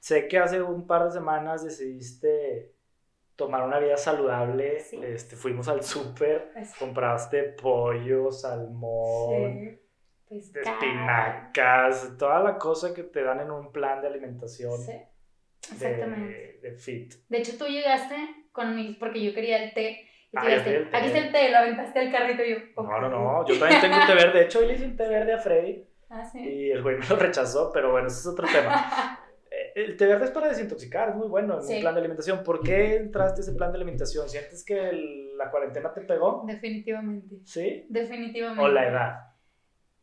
[0.00, 2.74] sé que hace un par de semanas decidiste
[3.36, 4.80] tomar una vida saludable.
[4.80, 5.00] Sí.
[5.02, 9.78] Este, fuimos al súper, compraste pollo, salmón,
[10.28, 14.92] Sí, espinacas, toda la cosa que te dan en un plan de alimentación Sí,
[15.72, 16.60] exactamente.
[16.62, 17.14] de fit.
[17.28, 18.14] De hecho, tú llegaste
[18.52, 20.06] con mi, porque yo quería el té.
[20.34, 23.58] Ah, aquí está el té, lo aventaste al carrito y yo, No, no, no, yo
[23.58, 24.38] también tengo té verde.
[24.38, 26.38] De hecho, hoy le hice un té verde a Freddy Ah, sí.
[26.40, 29.18] y el güey me lo rechazó, pero bueno, ese es otro tema.
[29.52, 31.74] Eh, El té verde es para desintoxicar, es muy bueno en Sí.
[31.74, 32.44] un plan de alimentación.
[32.44, 34.28] ¿Por qué entraste a ese plan de alimentación?
[34.28, 36.44] ¿Sientes que el- la cuarentena te pegó?
[36.46, 37.34] Definitivamente.
[37.44, 37.84] ¿Sí?
[37.88, 38.62] Definitivamente.
[38.62, 39.16] ¿O la edad?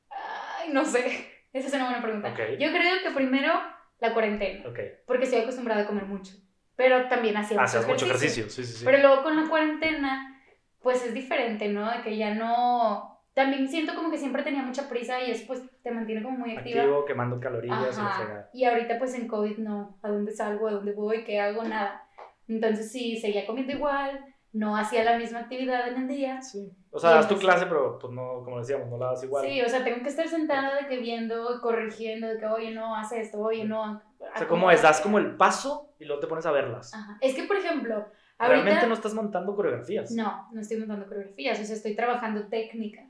[0.10, 1.06] Ay, no sé.
[1.54, 2.30] Esa es una buena pregunta.
[2.34, 2.40] Ok.
[2.60, 3.54] Yo creo que primero
[4.00, 4.68] la cuarentena.
[4.70, 4.80] Ok.
[5.06, 6.34] porque estoy acostumbrada a comer mucho.
[6.78, 8.86] Pero también hacía Haces mucho ejercicio, sí, sí, sí.
[8.86, 10.42] Pero luego con la cuarentena,
[10.82, 11.92] pues es diferente, ¿no?
[11.92, 13.20] De que ya no...
[13.34, 16.56] También siento como que siempre tenía mucha prisa y eso pues te mantiene como muy
[16.56, 16.82] activa.
[16.82, 18.50] Activo, quemando calorías Ajá.
[18.54, 20.68] Y ahorita pues en COVID no, ¿a dónde salgo?
[20.68, 21.24] ¿A dónde voy?
[21.24, 21.64] ¿Qué hago?
[21.64, 22.08] Nada.
[22.48, 26.42] Entonces sí, seguía comiendo igual, no hacía la misma actividad en el día.
[26.42, 26.72] Sí.
[26.92, 29.46] O sea, das tu clase, pero pues no, como decíamos, no la das igual.
[29.46, 32.96] Sí, o sea, tengo que estar sentada de que viendo, corrigiendo, de que oye, no,
[32.96, 34.02] hace esto, oye, no.
[34.20, 34.82] o sea, ¿cómo es?
[34.82, 36.94] Das como el paso y luego te pones a verlas.
[36.94, 37.18] Ajá.
[37.22, 37.96] Es que, por ejemplo,
[38.40, 38.48] ahorita...
[38.64, 40.12] Realmente no estás montando coreografías.
[40.12, 43.04] No, no estoy montando coreografías, o sea, estoy trabajando técnica.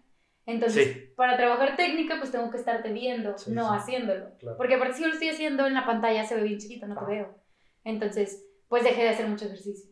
[0.46, 1.14] Entonces, Sí.
[1.16, 3.76] para trabajar técnica, pues tengo que estarte viendo, Sí, no sí.
[3.78, 4.30] haciéndolo.
[4.40, 4.58] Claro.
[4.58, 6.96] Porque aparte si yo lo estoy haciendo en la pantalla se ve bien chiquito, no
[6.96, 7.08] te Ah.
[7.08, 7.36] veo.
[7.84, 9.90] Entonces, pues dejé de hacer mucho ejercicio.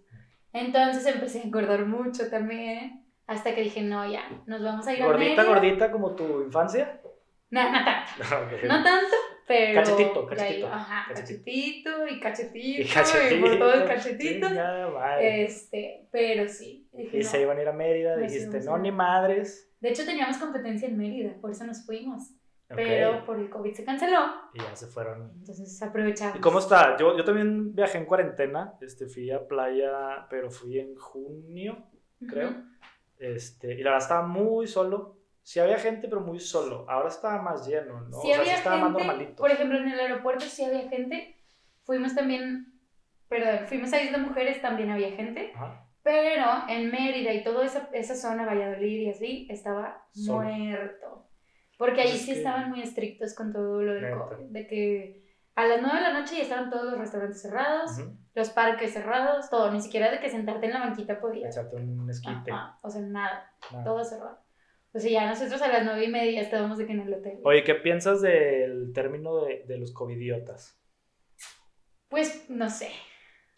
[0.56, 5.02] Entonces empecé a engordar mucho también, hasta que dije, no, ya, nos vamos a ir
[5.02, 5.44] a Gordita, Mérida.
[5.44, 7.02] gordita como tu infancia.
[7.50, 8.12] No, no tanto,
[8.56, 8.63] Ok.
[8.63, 9.15] no tanto,
[9.48, 9.82] pero...
[9.84, 11.91] Cachetito, ahí, cachetito, Ajá, cachetito.
[11.91, 13.36] cachetito y cachetito, Y cachetito.
[13.36, 14.47] y por todo el cachetito.
[14.47, 15.43] Chingada madre.
[15.43, 16.88] Este, pero sí.
[16.93, 17.30] dije, Y no.
[17.30, 19.70] se iban a ir a Mérida, Nos dijiste, no, ni madres.
[19.82, 22.32] De hecho, teníamos competencia en Mérida, por eso nos fuimos.
[22.76, 24.19] Pero por el COVID se canceló,
[24.53, 25.32] Y ya se fueron.
[25.39, 26.38] entonces aprovechamos.
[26.38, 26.97] ¿Y cómo está?
[26.97, 31.89] Yo, yo también viajé en cuarentena, este, fui a playa, pero fui en junio,
[32.28, 32.53] creo.
[33.17, 35.19] Este, y la verdad estaba muy solo.
[35.41, 36.86] Sí había gente, pero muy solo.
[36.89, 38.19] Ahora estaba más lleno, ¿no?
[38.19, 39.36] Sí o sea, había sí estaba gente, más normalito.
[39.36, 41.36] por ejemplo, en el aeropuerto sí había gente.
[41.84, 42.73] Fuimos también,
[43.30, 45.51] perdón, fuimos a Isla Mujeres, también había gente.
[45.53, 45.84] Ajá.
[46.05, 51.28] Pero en Mérida y toda esa, esa zona, Valladolid y así, estaba muerto.
[51.78, 54.11] Porque ahí Pues es sí que- estaban muy estrictos con todo lo del.
[54.13, 54.45] COVID.
[54.49, 58.17] De que a las 9 de la noche ya estaban todos los restaurantes cerrados, Ujú.
[58.34, 59.71] los parques cerrados, todo.
[59.71, 61.55] Ni siquiera de que sentarte en la banquita podías.
[61.55, 62.51] Echarte un esquite.
[62.51, 63.84] Ajá, O sea, nada, nada.
[63.84, 64.39] todo cerrado.
[64.93, 67.39] O sea, ya nosotros a las 9 y media estábamos de que en el hotel.
[67.43, 70.80] Oye, ¿qué piensas del término de, de los covidiotas?
[72.09, 72.89] Pues no sé.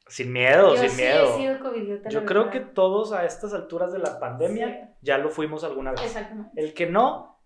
[0.07, 1.35] Sin miedo, Yo sin sí miedo.
[1.35, 2.09] he sido covidiota.
[2.09, 2.53] Yo creo verdad.
[2.53, 4.95] que todos a estas alturas de la pandemia Sí.
[5.01, 6.01] ya lo fuimos alguna vez.
[6.01, 6.51] Exactamente.
[6.59, 7.36] El que no,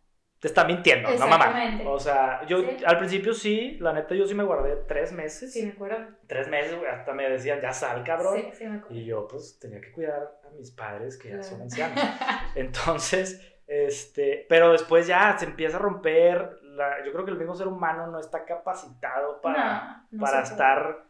[0.41, 1.35] te está mintiendo, no mamá.
[1.45, 1.87] Exactamente.
[1.87, 2.77] O sea, yo Sí.
[2.85, 5.53] al principio sí, la neta yo sí me guardé tres meses.
[5.53, 5.97] Sí, me acuerdo.
[6.27, 8.35] Tres meses, güey, hasta me decían, ya sal, cabrón.
[8.35, 8.95] Sí, sí, me acuerdo.
[8.97, 11.97] Y yo, pues, tenía que cuidar a mis padres que ya son ancianos.
[12.55, 16.57] Entonces, este, pero después ya se empieza a romper.
[16.63, 20.41] La, yo creo que el mismo ser humano no está capacitado para, No, no para
[20.41, 21.03] estar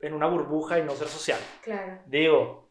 [0.00, 1.38] en una burbuja y no ser social.
[1.62, 1.98] Claro.
[2.06, 2.69] Digo,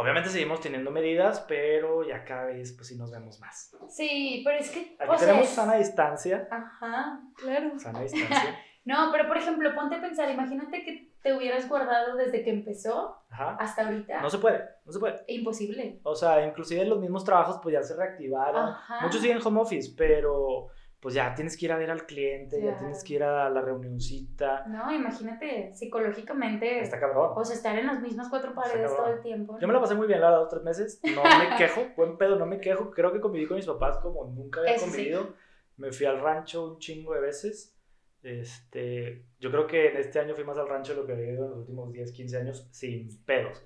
[0.00, 3.76] obviamente seguimos teniendo medidas, pero ya cada vez, pues sí nos vemos más.
[3.88, 4.96] Sí, pero es que.
[4.98, 6.48] Aquí o tenemos sana distancia.
[6.50, 7.78] Ajá, claro.
[7.78, 8.58] Sana distancia.
[8.82, 13.22] No, pero por ejemplo, ponte a pensar, imagínate que te hubieras guardado desde que empezó
[13.30, 13.56] Ajá.
[13.60, 14.22] hasta ahorita.
[14.22, 15.20] No se puede, no se puede.
[15.28, 16.00] Imposible.
[16.02, 18.70] O sea, inclusive los mismos trabajos pues ya se reactivaron.
[18.70, 19.00] Ajá.
[19.02, 20.68] Muchos siguen home office, pero
[21.00, 22.78] pues ya tienes que ir a ver al cliente, ya Claro.
[22.78, 24.66] tienes que ir a la reunioncita.
[24.66, 26.80] No, imagínate, psicológicamente.
[26.80, 27.32] Está cabrón.
[27.34, 29.58] O sea, estar en las mismas cuatro paredes todo el tiempo.
[29.58, 31.00] Yo me la pasé muy bien, la verdad, dos, tres meses.
[31.14, 32.90] No me quejo, buen pedo, no me quejo.
[32.90, 34.90] Creo que conviví con mis papás como nunca había Eso sí.
[34.90, 35.34] convivido.
[35.76, 37.76] Me fui al rancho un chingo de veces.
[38.22, 41.32] Este, yo creo que en este año fui más al rancho de lo que había
[41.32, 43.64] ido en los últimos 10, 15 años sin pedos.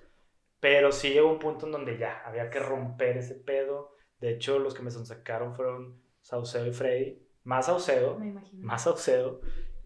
[0.61, 3.93] Pero sí llegó un punto en donde ya había que romper ese pedo.
[4.21, 7.24] De hecho, los que me sacaron fueron Saucedo y Freddy.
[7.45, 8.67] Más Saucedo, Me imagino.
[8.67, 9.41] más Saucedo.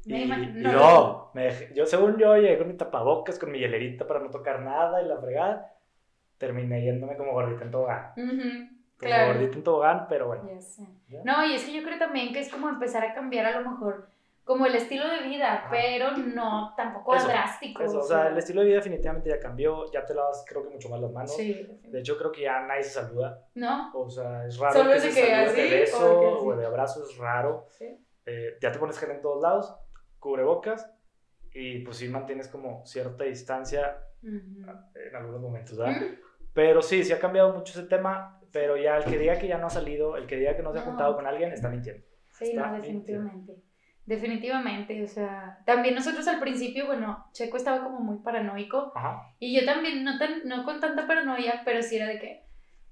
[0.06, 3.58] Me Y, no, no, me dejé- yo según yo llegué con mi tapabocas, con mi
[3.58, 5.74] hielerita para no tocar nada y la fregada.
[6.38, 8.12] Terminé yéndome como gordita en tobogán.
[8.14, 9.32] Como Claro.
[9.34, 10.48] gordita en tobogán, pero bueno.
[10.48, 10.86] Ya sé.
[11.08, 11.20] ¿ya?
[11.24, 13.70] No, y es que yo creo también que es como empezar a cambiar a lo
[13.70, 14.08] mejor
[14.48, 15.68] como el estilo de vida, Ajá.
[15.70, 17.82] pero no tampoco Eso, drástico.
[17.82, 20.70] Eso, o sea, el estilo de vida definitivamente ya cambió, ya te lavas creo que
[20.70, 21.36] mucho más las manos.
[21.36, 23.46] Sí, De hecho, creo que ya nadie se saluda.
[23.54, 23.92] ¿no?
[23.92, 26.60] O sea, es raro Solo que se que así, de o beso o, así.
[26.60, 27.66] de abrazo, es raro.
[27.68, 27.84] Sí.
[28.24, 29.76] Eh, ya te pones gel en todos lados,
[30.18, 30.90] cubrebocas
[31.52, 34.62] y pues sí mantienes como cierta distancia Ujú.
[34.94, 36.00] en algunos momentos, ¿verdad?
[36.54, 39.58] Pero sí, sí ha cambiado mucho ese tema, pero ya el que diga que ya
[39.58, 40.86] no ha salido, el que diga que no se ha No.
[40.88, 42.02] juntado con alguien, está mintiendo.
[42.30, 43.52] Sí, Está no, definitivamente.
[44.08, 49.34] Definitivamente, o sea, también nosotros al principio, bueno, Checo estaba como muy paranoico Ajá.
[49.38, 52.42] y yo también, no, tan, no con tanta paranoia, pero sí era de que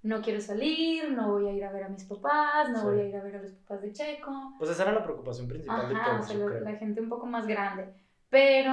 [0.03, 2.85] no quiero salir, no voy a ir a ver a mis papás, no Sí.
[2.85, 4.31] voy a ir a ver a los papás de Checo.
[4.59, 6.65] Pues esa era la preocupación principal de o todos, sea, yo la, creo.
[6.71, 7.95] la gente un poco más grande.
[8.29, 8.73] Pero,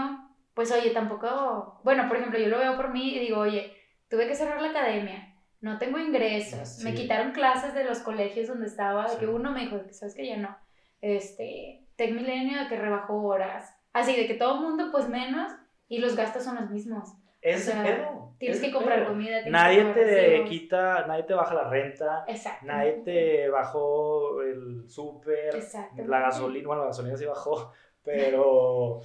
[0.54, 3.74] pues oye, tampoco, bueno, por ejemplo, yo lo veo por mí y digo, oye,
[4.10, 6.84] tuve que cerrar la academia, no tengo ingresos, Sí.
[6.84, 9.18] me quitaron clases de los colegios donde estaba, de Sí.
[9.20, 10.54] que uno me dijo, sabes que ya no,
[11.02, 15.52] este, Tec Milenio de que rebajó horas, así de que todo el mundo pues menos
[15.88, 17.14] y los gastos son los mismos.
[17.41, 18.36] Ese o sea, pedo.
[18.39, 19.10] Tienes ese que comprar pedo.
[19.10, 20.50] comida, Nadie que te recibos.
[20.50, 22.66] quita, nadie te baja la renta, Exacto.
[22.66, 25.54] nadie te bajó el súper,
[26.08, 27.72] la gasolina, bueno, la gasolina sí bajó,
[28.04, 29.02] pero,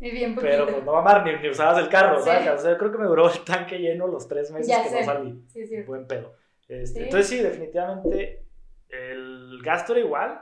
[0.00, 2.24] Y bien pero pues no mamar, ni, ni usabas el carro, Sí.
[2.24, 2.48] ¿sabes?
[2.48, 4.88] O sea, yo creo que me duró el tanque lleno los tres meses Ya que
[4.88, 5.00] sé.
[5.00, 5.44] no salí.
[5.48, 5.88] Sí, es cierto.
[5.90, 6.32] Buen pedo.
[6.68, 7.04] Este, Sí.
[7.04, 8.46] Entonces sí, definitivamente
[8.88, 10.40] el gasto era igual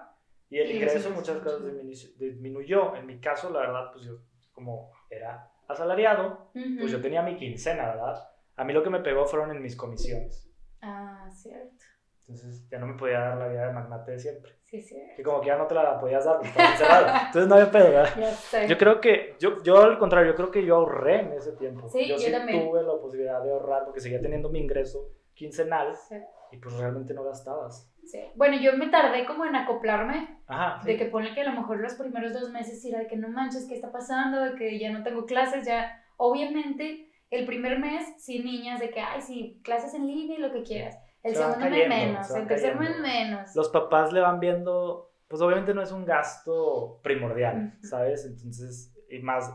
[0.50, 1.66] y el ingreso muchas cosas sí.
[1.68, 2.94] disminu- disminuyó.
[2.96, 4.18] En mi caso, la verdad, pues yo
[4.52, 6.86] como era asalariado, pues Ujú.
[6.88, 8.28] yo tenía mi quincena, ¿verdad?
[8.56, 10.50] A mí lo que me pegó fueron en mis comisiones.
[10.82, 11.84] Ah, cierto.
[12.26, 14.52] Entonces ya no me podía dar la vida de magnate de siempre.
[14.64, 15.14] Sí, cierto.
[15.16, 17.06] Que como que ya no te la podías dar, encerrado.
[17.26, 18.14] Entonces no había pedo, ¿verdad?
[18.18, 18.68] Ya sé.
[18.68, 21.88] Yo creo que, yo, yo al contrario, yo creo que yo ahorré en ese tiempo.
[21.88, 22.68] Sí, yo yo sí también.
[22.68, 26.16] tuve la posibilidad de ahorrar porque seguía teniendo mi ingreso quincenal Sí,
[26.52, 27.90] y pues realmente no gastabas.
[28.10, 28.20] Sí.
[28.34, 30.84] Bueno, yo me tardé como en acoplarme Ajá.
[30.84, 33.28] de que pone que a lo mejor los primeros dos meses era de que no
[33.28, 34.40] manches, ¿qué está pasando?
[34.40, 36.02] De que ya no tengo clases, ya.
[36.16, 40.52] Obviamente, el primer mes, sí, niñas, de que, ay, sí, clases en línea y lo
[40.52, 40.96] que quieras.
[41.22, 43.54] El Se segundo mes menos, el tercer mes menos.
[43.54, 47.74] Los papás le van viendo, pues obviamente no es un gasto primordial.
[47.82, 48.24] ¿sabes?
[48.24, 49.52] Entonces, y más,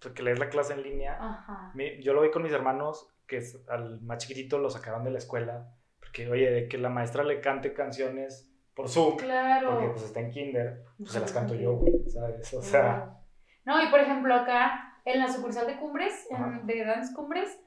[0.00, 1.70] porque leer la clase en línea, Ajá.
[1.74, 5.18] mi- yo lo vi con mis hermanos, que al más chiquitito lo sacaron de la
[5.18, 5.68] escuela,
[6.16, 9.70] porque, oye, de que la maestra le cante canciones por Zoom, Claro.
[9.72, 11.40] porque pues está en kinder, pues se las Ajá.
[11.40, 12.52] canto yo, güey, ¿sabes?
[12.54, 13.18] O sea.
[13.66, 16.60] No, y por ejemplo acá, en la sucursal de Cumbres, en- Ajá.
[16.64, 17.58] de Dance Cumbres,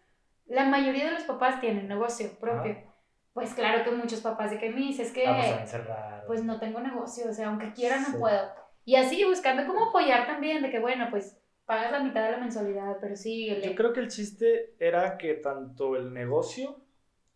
[0.47, 2.75] la mayoría de los papás tienen negocio propio.
[3.33, 5.75] Pues claro que muchos papás de que me dices que ah, pues
[6.27, 8.17] pues no tengo negocio, o sea, aunque quiera no Sí.
[8.19, 8.49] puedo.
[8.83, 12.37] Y así buscando cómo apoyar también, de que bueno, pues pagas la mitad de la
[12.39, 13.47] mensualidad, pero sí.
[13.63, 16.81] Yo creo que el chiste era que tanto el negocio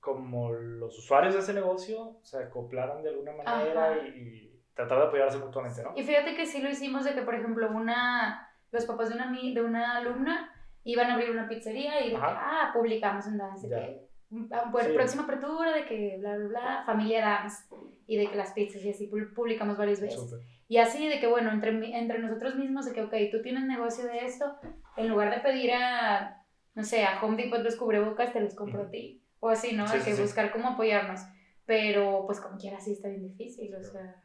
[0.04, 5.04] como los usuarios de ese negocio se acoplaran de alguna manera y, y tratar de
[5.06, 5.94] apoyarse mutuamente, ¿no?
[5.96, 9.32] Y fíjate que sí lo hicimos de que, por ejemplo, una, los papás de una,
[9.32, 10.52] de una alumna
[10.84, 14.08] iban a abrir una pizzería y de que, ah, publicamos en Dance, que,
[14.52, 14.94] ah, pues, Sí.
[14.94, 17.64] próxima apertura, de que, bla, bla, bla, familia Dance,
[18.06, 20.20] y de que las pizzas y así pu- publicamos varias veces.
[20.20, 20.40] Súper.
[20.68, 24.06] Y así de que, bueno, entre, entre nosotros mismos, de que, ok, tú tienes negocio
[24.06, 24.58] de esto,
[24.98, 26.44] en lugar de pedir a,
[26.76, 29.22] no sé, a Home Depot los cubrebocas, te los compro a ti.
[29.46, 29.86] O así, ¿no?
[29.88, 30.22] Sí, sí, que sí.
[30.22, 31.20] buscar cómo apoyarnos.
[31.66, 34.24] Pero, pues, como quiera, sí está bien difícil, o sea...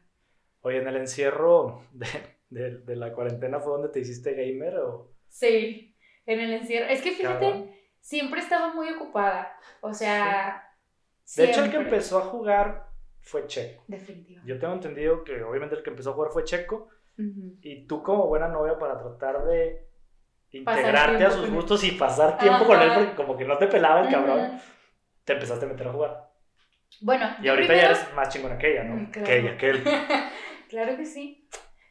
[0.61, 2.07] Oye, en el encierro de,
[2.49, 5.11] de, de la cuarentena fue donde te hiciste gamer o...
[5.27, 5.93] Sí,
[6.25, 6.87] en el encierro.
[6.87, 7.71] Es que fíjate, Cabrón.
[7.99, 9.57] siempre estaba muy ocupada.
[9.81, 10.63] O sea,
[11.35, 12.87] De hecho, el que empezó a jugar
[13.21, 13.83] fue Checo.
[13.87, 14.49] Definitivamente.
[14.49, 17.57] Yo tengo entendido que obviamente el que empezó a jugar fue Checo Ujú.
[17.61, 19.85] y tú como buena novia para tratar de
[20.51, 24.01] integrarte a sus gustos y pasar tiempo con él porque como que no te pelaba
[24.01, 24.59] el cabrón.
[25.29, 26.31] Te empezaste a meter a jugar.
[27.01, 29.11] Bueno, Y ahorita primero- ya eres más chingona que ella, ¿no?
[29.11, 29.27] Claro.
[29.27, 29.83] Que ella, que él.
[30.69, 31.47] claro que sí.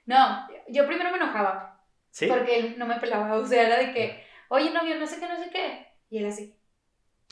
[0.06, 1.80] No, yo primero me enojaba
[2.10, 2.26] ¿Sí?
[2.26, 3.36] porque él no me pelaba.
[3.36, 5.86] O sea, era de que, oye, novio, no sé qué, no sé qué.
[6.10, 6.58] Y él así.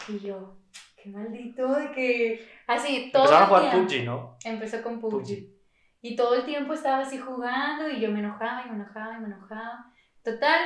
[0.09, 0.59] Y yo,
[0.97, 2.49] qué maldito, de que.
[2.69, 3.25] Así, todo.
[3.25, 3.89] Empezaron a jugar tiempo.
[3.89, 4.39] PUBG, ¿no?
[4.45, 5.11] Empezó con PUBG.
[5.13, 5.57] PUBG.
[6.03, 9.21] Y todo el tiempo estaba así jugando y yo me enojaba y me enojaba y
[9.23, 9.87] me enojaba.
[10.23, 10.61] Total,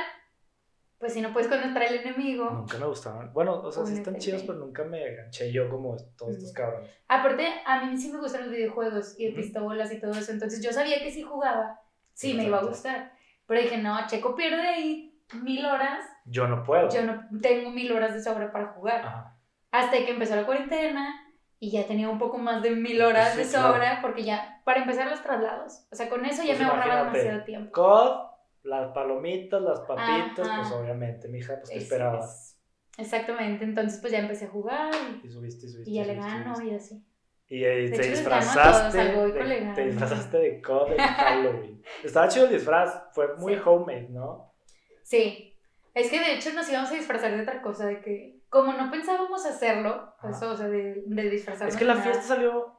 [1.01, 2.49] pues si no puedes contra el enemigo.
[2.51, 3.33] Nunca me gustaban.
[3.33, 4.23] Bueno, o sea, sí están Únete.
[4.23, 6.89] chidos, pero nunca me enganché yo como todos estos cabrones.
[7.09, 9.41] Aparte, a mí sí me gustan los videojuegos y de Ujú.
[9.41, 10.31] pistolas y todo eso.
[10.31, 11.81] Entonces yo sabía que si jugaba,
[12.13, 13.11] sí me iba a gustar.
[13.47, 16.05] Pero dije, no, Checo pierde ahí mil horas.
[16.25, 16.87] Yo no puedo.
[16.89, 19.01] Yo no tengo mil horas de sobra para jugar.
[19.03, 19.37] Ajá.
[19.71, 21.15] Hasta que empezó la cuarentena
[21.59, 23.73] y ya tenía un poco más de mil horas Sí, de claro.
[23.73, 25.85] sobra porque ya, para empezar los traslados.
[25.91, 27.71] O sea, con eso ya Pues me ahorraba demasiado tiempo.
[28.63, 30.61] Las palomitas, las papitas, Ajá.
[30.61, 32.25] pues obviamente, mija, pues te Es- esperabas.
[32.35, 32.57] es-
[32.97, 34.91] Exactamente, entonces pues ya empecé a jugar
[35.23, 35.89] y, Y subiste, subiste.
[35.89, 37.03] y ya le gano y así.
[37.47, 39.11] Y, te disfrazaste.
[39.13, 40.61] todos, de, te disfrazaste de en
[40.97, 41.81] Halloween.
[42.03, 43.61] Estaba chido el disfraz, fue muy Sí.
[43.65, 44.53] homemade, ¿no?
[45.03, 45.57] Sí,
[45.93, 48.91] es que de hecho nos íbamos a disfrazar de otra cosa, de que como no
[48.91, 50.29] pensábamos hacerlo, Ajá.
[50.29, 51.73] eso, o sea, de, de disfrazarnos.
[51.73, 52.73] Es que la nada, fiesta salió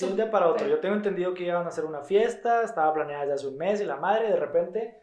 [0.00, 0.66] de un día para otro.
[0.68, 3.80] Yo tengo entendido que iban a hacer una fiesta, estaba planeada desde hace un mes
[3.80, 5.00] y la madre, de repente,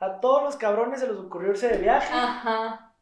[0.00, 2.12] a todos los cabrones se les ocurrió irse de viaje.
[2.12, 2.92] Ajá.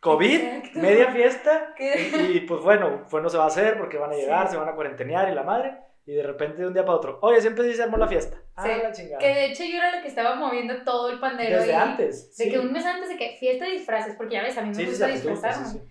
[0.00, 0.78] COVID, Exacto.
[0.80, 1.74] media fiesta.
[1.76, 2.10] ¿Qué?
[2.34, 4.52] Y pues bueno, pues no se va a hacer porque van a llegar, Sí.
[4.52, 5.78] se van a cuarentenear y la madre.
[6.06, 8.36] Y de repente de un día para otro, oye, siempre sí se armó la fiesta.
[8.56, 9.18] Ah, Sí, la chingada.
[9.18, 11.56] Que de hecho yo era la que estaba moviendo todo el pandero.
[11.58, 11.82] Desde ahí.
[11.88, 12.36] antes.
[12.36, 12.50] De sí.
[12.50, 14.84] que un mes antes de que fiesta de disfraces, porque ya ves, a mí me
[14.84, 15.66] gusta disfrazarme.
[15.66, 15.84] sí, sí.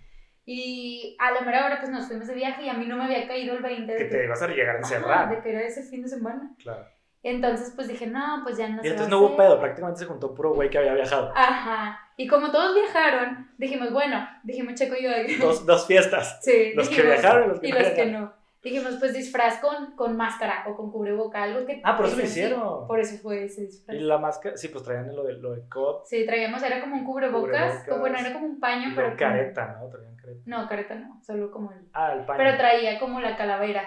[0.45, 3.05] Y a la mera hora pues nos fuimos de viaje y a mí no me
[3.05, 5.29] había caído el 20 de Que te ibas a llegar a encerrar.
[5.29, 6.51] de que era ese fin de semana.
[6.61, 6.85] Claro.
[7.23, 10.01] Entonces pues dije, no, pues ya no Y se entonces va no hubo pedo, prácticamente
[10.01, 11.31] se juntó puro güey que había viajado.
[11.35, 11.99] Ajá.
[12.17, 15.09] Y como todos viajaron, dijimos, bueno, dijimos Checo y yo,
[15.45, 16.39] Dos, dos fiestas.
[16.43, 18.33] sí, Los que viajaron y los que y no los que no.
[18.61, 21.81] Dijimos, pues disfraz con, con máscara o con cubreboca, algo que...
[21.83, 22.87] Ah, por eso lo hicieron.
[22.87, 23.97] Por eso fue ese disfraz.
[23.97, 26.03] Y la máscara, sí, pues traían lo de, lo de COD.
[26.05, 29.17] Sí, traíamos, era como un cubrebocas, como- bueno, era como un paño, Y pero...
[29.17, 29.89] careta, ¿no?
[29.89, 30.41] Traían careta.
[30.45, 31.89] no, careta no, solo como el...
[31.91, 32.37] Ah, el paño.
[32.37, 33.83] Pero traía como la calavera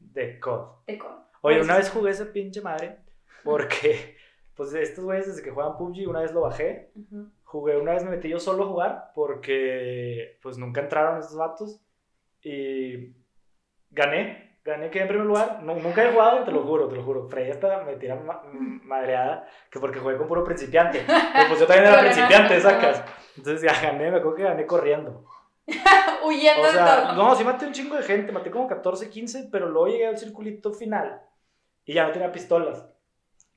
[0.00, 0.84] de COD.
[0.86, 1.25] de con.
[1.46, 2.98] Oye, Por una vez jugué esa pinche madre
[3.44, 4.16] porque,
[4.56, 6.90] pues estos güeyes desde que juegan PUBG, una vez lo bajé.
[7.44, 11.80] Jugué, una vez me metí yo solo a jugar porque, pues nunca entraron estos vatos.
[12.42, 13.14] Y
[13.90, 15.62] gané, gané, quedé en primer lugar.
[15.62, 17.28] No, nunca he jugado, te lo juro, te lo juro.
[17.28, 18.42] Freya hasta me tira ma-
[18.82, 21.02] madreada que porque jugué con puro principiante.
[21.06, 23.04] Pero pues yo también era principiante, sacas.
[23.36, 25.24] Entonces ya gané, me acuerdo que gané corriendo.
[26.24, 27.12] Huyendo O de todo.
[27.14, 30.18] no, sí maté un chingo de gente, maté como 14, 15, pero luego llegué al
[30.18, 31.20] circulito final
[31.86, 32.86] y ya no tenía pistolas.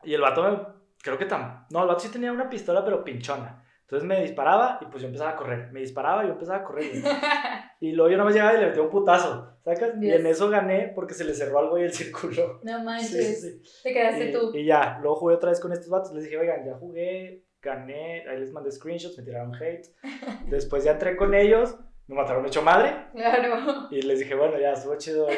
[0.03, 0.57] Y el vato me,
[1.03, 3.65] creo que tam, no, el vato sí tenía una pistola, pero pinchona.
[3.81, 5.71] Entonces me disparaba y pues yo empezaba a correr.
[5.71, 6.85] Me disparaba y yo empezaba a correr.
[7.81, 9.91] Y luego yo nomás llegaba y le metía un putazo, ¿sacas?
[9.95, 10.19] Y Dios.
[10.19, 12.59] en eso gané porque se le cerró algo y el círculo.
[12.63, 13.81] No manches, sí, sí.
[13.83, 14.51] te quedaste Y, tú.
[14.53, 16.11] y ya, luego jugué otra vez con estos vatos.
[16.13, 18.27] Les dije, oigan, ya jugué, gané.
[18.29, 19.87] Ahí les mandé screenshots, me tiraron hate.
[20.49, 21.77] Después ya entré con ellos,
[22.07, 22.93] me mataron hecho madre.
[23.13, 23.87] Claro.
[23.91, 25.37] Y les dije, bueno, ya estuvo chido el,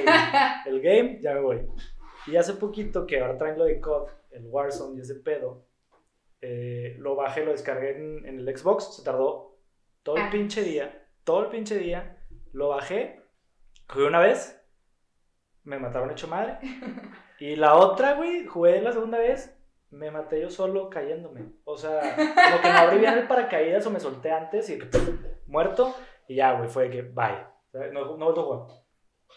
[0.66, 1.62] el game, ya me voy.
[2.28, 5.66] Y hace poquito que ahora traen lo de COD, el Warzone y ese pedo,
[6.42, 9.58] eh, lo bajé, lo descargué en, en el Xbox, se tardó
[10.04, 10.30] todo el Ah.
[10.32, 12.18] pinche día, todo el pinche día,
[12.54, 13.22] lo bajé,
[13.90, 14.60] jugué una vez,
[15.64, 16.58] me mataron hecho madre.
[17.40, 19.58] Y la otra, güey, jugué la segunda vez,
[19.90, 21.54] me maté yo solo cayéndome.
[21.64, 24.78] O sea, como que no abrí bien el paracaídas o me solté antes y
[25.48, 25.96] muerto.
[26.28, 27.44] Y ya, güey, fue que bye.
[27.92, 28.81] No, no he vuelto a jugar.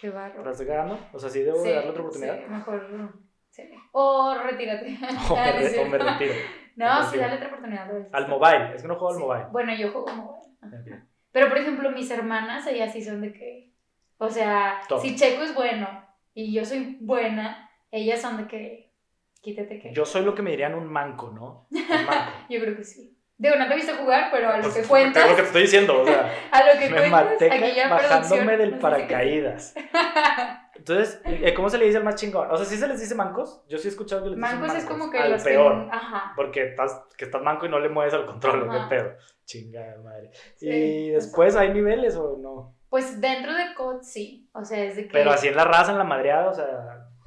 [0.00, 0.44] Qué barro.
[0.44, 0.98] ¿La estoy cagando?
[1.12, 2.38] O sea, sí debo de darle otra oportunidad.
[2.38, 3.12] sí, mejor
[3.50, 3.62] Sí.
[3.92, 4.98] O retírate.
[5.30, 6.34] O me, Ah, re- o me retiro.
[6.76, 7.88] No, me sí, dale otra oportunidad.
[8.12, 9.46] Al mobile, es que no juego al mobile.
[9.52, 11.02] Bueno, yo juego mobile.
[11.30, 13.72] Pero, por ejemplo, mis hermanas, ellas sí son de que.
[14.18, 15.00] O sea, Top.
[15.00, 15.88] si Checo es bueno
[16.34, 18.92] y yo soy buena, ellas son de que.
[19.40, 19.92] Quítate que.
[19.92, 21.68] Yo soy lo que me dirían un manco, ¿no?
[21.70, 22.32] Un manco.
[22.48, 23.13] Yo creo que sí.
[23.36, 25.28] Digo, no te he visto jugar, pero a lo Pues, que Es cuentas.
[25.28, 27.88] lo que te estoy diciendo, o sea, A lo que me cuentas, maté aquí ya
[27.88, 29.74] bajándome del paracaídas.
[30.76, 32.50] Entonces, eh, ¿cómo se le dice al más chingón?
[32.50, 33.64] O sea, ¿sí se les dice mancos?
[33.68, 34.82] Yo sí he escuchado que les dicen Mancos mancos.
[34.82, 35.84] es como que al los peor.
[35.90, 35.96] que.
[35.96, 36.32] Ajá.
[36.36, 39.12] Porque estás, que estás manco y no le mueves al control, qué pedo.
[39.44, 40.30] Chingada madre.
[40.56, 40.68] Sí.
[40.68, 42.76] Y después hay niveles o no.
[42.90, 44.48] Pues dentro de COD sí.
[44.52, 45.12] O sea, es de que.
[45.12, 46.66] Pero así en la raza, en la madreada, o sea,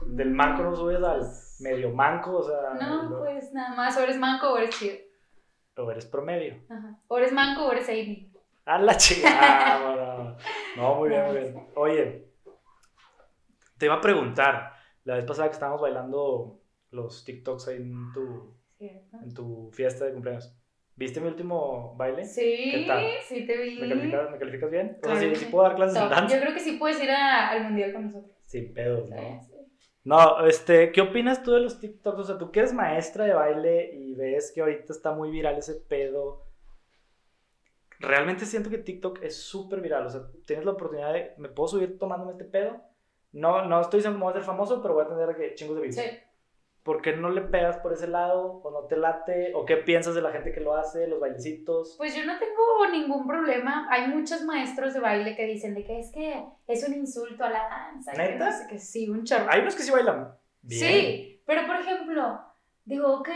[0.08, 3.98] del manco no subes al Pues, medio manco, o sea, No, lo- pues nada más.
[3.98, 4.96] O eres manco o eres chido.
[5.78, 6.56] O eres promedio.
[6.70, 7.00] Ajá.
[7.08, 8.32] O eres manco o eres Amy.
[8.66, 10.38] A la chingada, bueno.
[10.76, 11.68] No, muy bien, muy bien.
[11.76, 12.28] Oye,
[13.78, 14.74] te iba a preguntar,
[15.06, 16.60] la vez pasada que estábamos bailando
[16.92, 19.18] los TikToks ahí en tu, ¿Cierto?
[19.22, 20.54] en tu fiesta de cumpleaños,
[20.96, 22.26] ¿viste mi último baile?
[22.26, 23.06] Sí, ¿Qué tal?
[23.26, 23.80] sí te vi.
[23.80, 24.98] ¿Me calificas, ¿me calificas bien?
[25.04, 26.12] O sea, Claro ¿sí, puedo dar clases en Top.
[26.12, 26.36] danza?
[26.36, 28.36] Yo creo que sí puedes ir a- al mundial con nosotros.
[28.46, 29.16] Sin pedos, ¿no?
[29.48, 29.54] sí.
[30.08, 32.20] No, este, ¿qué opinas tú de los TikToks?
[32.20, 35.58] O sea, tú que eres maestra de baile y ves que ahorita está muy viral
[35.58, 36.46] ese pedo.
[38.00, 40.06] Realmente siento que TikTok es súper viral.
[40.06, 42.82] O sea, tienes la oportunidad de, ¿me puedo subir tomándome este pedo?
[43.34, 45.76] No, no estoy diciendo que voy a ser famoso, pero voy a tener que chingos
[45.76, 45.96] de views.
[45.96, 46.04] Sí.
[46.88, 48.62] ¿Por qué no le pegas por ese lado?
[48.64, 49.52] ¿O no te late?
[49.54, 51.06] ¿O qué piensas de la gente que lo hace?
[51.06, 51.96] ¿Los bailecitos?
[51.98, 53.90] Pues yo no tengo ningún problema.
[53.92, 57.50] Hay muchos maestros de baile que dicen de que es que es un insulto a
[57.50, 58.14] la danza.
[58.14, 58.46] que ¿Neta?
[58.46, 58.80] no sé qué.
[58.80, 59.48] Sí, un chorro.
[59.50, 60.82] Hay unos que sí bailan bien.
[60.82, 62.40] Sí, pero por ejemplo,
[62.86, 63.30] digo, ok,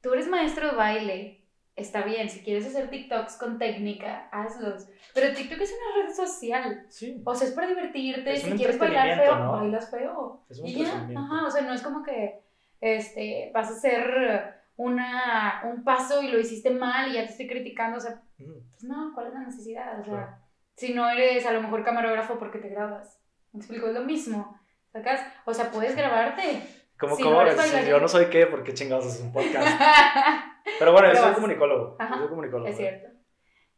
[0.00, 4.86] tú eres maestro de baile, está bien, si quieres hacer TikToks con técnica, hazlos.
[5.14, 6.86] Pero TikTok es una red social.
[6.90, 7.20] Sí.
[7.24, 8.34] O sea, es para divertirte.
[8.34, 10.44] Es si quieres bailar feo, bailas feo.
[10.48, 12.46] Es un Y ya, ajá, o sea, no es como que
[12.80, 17.48] este, vas a hacer una, un paso y lo hiciste mal y ya te estoy
[17.48, 17.98] criticando.
[17.98, 18.70] O sea, Mm.
[18.70, 20.00] pues no, ¿cuál es la necesidad?
[20.00, 20.36] O sea, Claro.
[20.76, 23.20] si no eres a lo mejor camarógrafo porque te grabas.
[23.52, 23.88] ¿Me explico?
[23.88, 24.58] Es lo mismo.
[24.92, 25.20] ¿Sacas?
[25.44, 26.62] O sea, puedes grabarte.
[26.98, 27.42] ¿Cómo, Si cómo?
[27.42, 29.66] no Si yo no soy qué, ¿por qué chingados es un podcast?
[30.78, 31.96] Pero bueno, yo Pero soy vas- comunicólogo.
[31.98, 32.68] Ajá, Yo soy comunicólogo.
[32.68, 33.08] es cierto.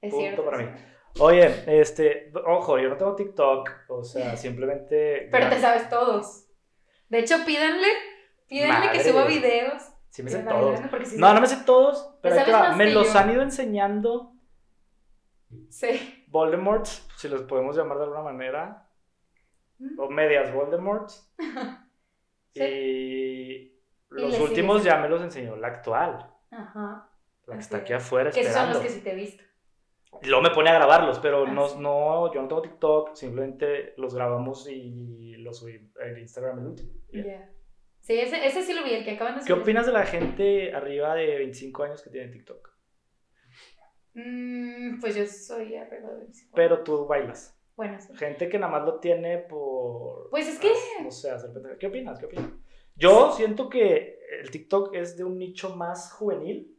[0.01, 0.44] Es Punto cierto.
[0.44, 0.68] para mí.
[1.18, 5.28] Oye, este, ojo, yo no tengo TikTok, o sea, simplemente...
[5.30, 6.46] Pero te sabes todos.
[7.09, 7.88] De hecho, pídanle,
[8.51, 9.82] pídanle que suba videos.
[10.11, 10.78] Sí me sé todos.
[11.05, 12.74] sí No, no me sé todos, pero ahí te va.
[12.76, 13.18] me los yo.
[13.18, 14.32] han ido enseñando
[15.68, 16.24] Sí.
[16.28, 16.86] Voldemort,
[17.16, 18.86] si los podemos llamar de alguna manera,
[19.78, 19.98] Mm.
[19.98, 21.11] o medias Voldemort.
[22.53, 22.62] Sí.
[22.64, 23.80] Y
[24.11, 27.09] los últimos ya me los enseñó la actual, Ajá.
[27.46, 29.44] la que Así está aquí afuera Que esos son los que sí te he visto.
[30.22, 31.76] Luego me pone a grabarlos, pero Ah, no, sí.
[31.78, 36.90] no, yo no tengo TikTok, simplemente los grabamos y los subí en Instagram el último.
[38.01, 39.62] Sí, ese, ese sí lo vi, el que acaban de ¿Qué subir.
[39.62, 42.70] opinas de la gente arriba de 25 años que tiene TikTok?
[44.14, 46.53] Mm, pues yo soy arriba de 25.
[46.55, 47.57] Pero tú bailas.
[47.76, 48.12] Bueno, sí.
[48.16, 50.28] Gente que nada más lo tiene por...
[50.30, 50.72] Pues es que-
[51.03, 51.78] No sé, hacer pendejadas.
[51.78, 52.18] ¿Qué opinas?
[52.18, 52.51] ¿Qué opinas?
[52.96, 56.76] Yo siento que el TikTok es de un nicho más juvenil.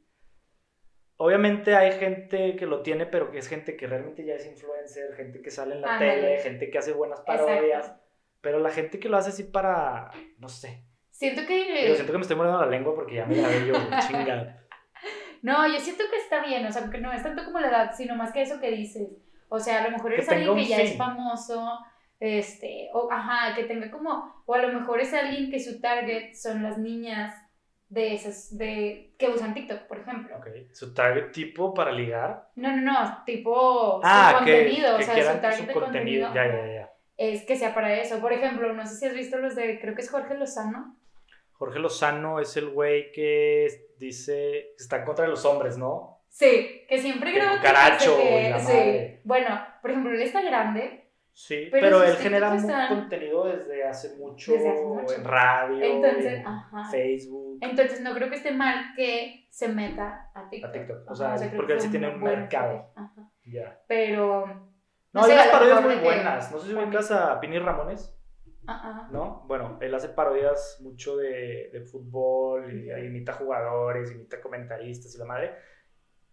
[1.18, 5.14] Obviamente hay gente que lo tiene, pero que es gente que realmente ya es influencer,
[5.16, 6.14] gente que sale en la Ándale.
[6.22, 7.86] tele, gente que hace buenas parodias.
[7.86, 8.08] Exacto.
[8.42, 10.84] Pero la gente que lo hace así para, no sé.
[11.22, 11.88] Siento que...
[11.88, 13.76] Yo siento que me estoy mordiendo la lengua porque ya me grabé yo,
[14.08, 14.58] chingada.
[15.44, 17.92] No, yo siento que está bien, o sea, que no es tanto como la edad,
[17.96, 19.08] sino más que eso que dices.
[19.48, 20.86] O sea, a lo mejor eres alguien que ya fin.
[20.88, 21.78] es famoso,
[22.20, 26.34] este, o ajá, que tenga como, o a lo mejor es alguien que su target
[26.34, 27.36] son las niñas
[27.88, 30.36] de esas, de, que usan TikTok, por ejemplo.
[30.38, 30.48] Ok.
[30.74, 32.50] Su target tipo para ligar.
[32.56, 35.74] No, no, no, tipo Ah, su que, contenido, que o sea, su target su de
[35.74, 36.26] contenido.
[36.30, 36.34] contenido.
[36.34, 36.92] Ya, ya, ya.
[37.18, 38.20] Es que sea para eso.
[38.20, 40.98] Por ejemplo, no sé si has visto los de, creo que es Jorge Lozano.
[41.62, 43.68] Jorge Lozano es el güey que
[44.00, 46.24] dice que está en contra de los hombres, ¿no?
[46.28, 48.66] Sí, que siempre cucaracho temas de que- y la sí.
[48.74, 49.22] madre.
[49.26, 50.98] Bueno, por ejemplo, él está grande,
[51.34, 55.16] Sí, Pero él genera están- contenido desde hace mucho, Desde hace mucho.
[55.16, 56.84] en radio, entonces, en ajá.
[56.92, 60.70] Facebook, Entonces no creo que esté mal que se meta a TikTok.
[60.70, 61.10] a TikTok.
[61.12, 62.92] O sea, creo porque que él sí tiene un mercado.
[62.96, 63.30] Ajá.
[63.46, 63.80] Ya.
[63.88, 64.46] Pero.
[65.14, 66.52] No, sé, hay unas parodias muy que- buenas.
[66.52, 68.14] No sé si ubicas a Pini Ramones,
[68.68, 69.08] Ajá.
[69.12, 69.44] ¿no?
[69.48, 75.26] Bueno, él hace parodias mucho de, de fútbol, y imita jugadores, imita comentaristas y la
[75.26, 75.56] madre.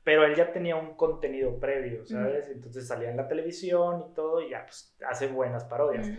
[0.05, 2.49] Pero él ya tenía un contenido previo, ¿sabes?
[2.49, 6.09] Entonces salía en la televisión y todo, y ya, pues hace buenas parodias.
[6.09, 6.18] Ujú.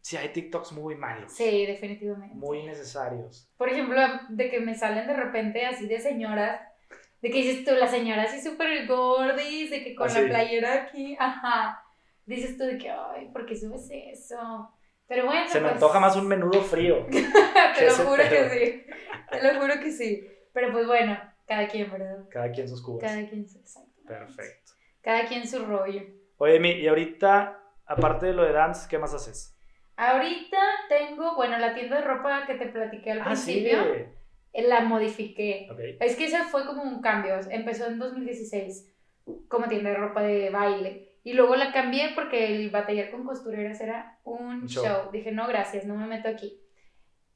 [0.00, 1.32] Sí, hay TikToks muy malos.
[1.32, 2.34] Sí, definitivamente.
[2.34, 3.50] Muy innecesarios.
[3.56, 6.60] Por ejemplo, de que me salen de repente así de señoras.
[7.22, 10.20] De que dices tú, la señora así súper gordis, de que con Ah, sí.
[10.20, 11.82] la playera aquí, ajá.
[12.26, 14.70] Dices tú de que, ay, ¿por qué subes eso?
[15.06, 17.06] Pero bueno, Se me pues, antoja más un menudo frío.
[17.10, 18.86] Te lo juro que sí.
[19.30, 20.26] Te lo juro que sí.
[20.52, 22.24] Pero pues bueno, cada quien, ¿verdad?
[22.30, 23.02] Cada quien sus cubas.
[23.02, 23.58] Cada quien su.
[24.06, 24.72] Perfecto.
[25.02, 26.02] Cada quien su rollo.
[26.38, 29.56] Oye, Mi, y ahorita, aparte de lo de dance, ¿qué más haces?
[29.96, 33.52] Ahorita tengo, bueno, la tienda de ropa que te platiqué al Ah, sí.
[33.62, 35.68] principio, eh, la modifiqué.
[35.70, 35.78] Ok.
[36.00, 37.36] Es que ese fue como un cambio.
[37.50, 38.92] Empezó en 2016
[39.48, 41.13] como tienda de ropa de baile.
[41.24, 44.84] Y luego la cambié porque el batallar con costureras era un show.
[44.84, 45.10] show.
[45.10, 46.60] Dije, no, gracias, no me meto aquí.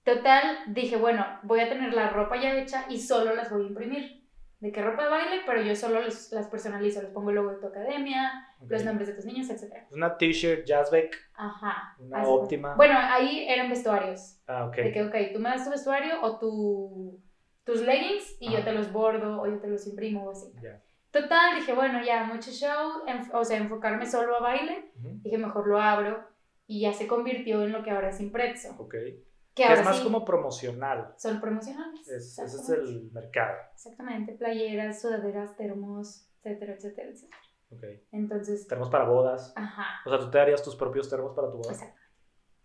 [0.05, 3.69] Total, dije, bueno, voy a tener la ropa ya hecha y solo las voy a
[3.69, 4.19] imprimir.
[4.61, 5.41] ¿De qué ropa de baile?
[5.47, 7.01] Pero yo solo los- las personalizo.
[7.01, 8.71] Les pongo el logo de tu academia, ok.
[8.71, 9.87] los nombres de tus niños, etc.
[9.93, 11.95] Una t-shirt Jazzbeck, Ajá.
[11.99, 12.29] una cuenta.
[12.29, 12.75] óptima.
[12.75, 14.41] Bueno, ahí eran vestuarios.
[14.49, 14.77] ah, ok.
[14.77, 17.23] De que, ok, tú me das tu vestuario o tu,
[17.65, 18.65] tus leggings y yo Ajá.
[18.65, 20.51] te los bordo o yo te los imprimo o así.
[20.61, 20.83] Ya.
[21.11, 23.03] Total, dije, bueno, ya, mucho show,
[23.33, 24.93] o sea, enfocarme solo a baile.
[24.99, 25.09] Ujú.
[25.23, 26.29] Dije, mejor lo abro
[26.67, 28.75] y ya se convirtió en lo que ahora es Imprezzo.
[28.79, 28.91] Ok.
[28.93, 31.15] Que Que es más sí como promocional.
[31.17, 32.07] son promocionales.
[32.07, 33.57] Es- ese es el mercado.
[33.75, 37.39] Exactamente, playeras, sudaderas, termos, etcétera, etcétera, etcétera.
[37.71, 37.83] Ok.
[38.13, 39.53] Entonces, Termos para bodas.
[39.57, 41.73] ajá, O sea, tú te darías tus propios termos para tu boda.
[41.73, 42.01] exacto.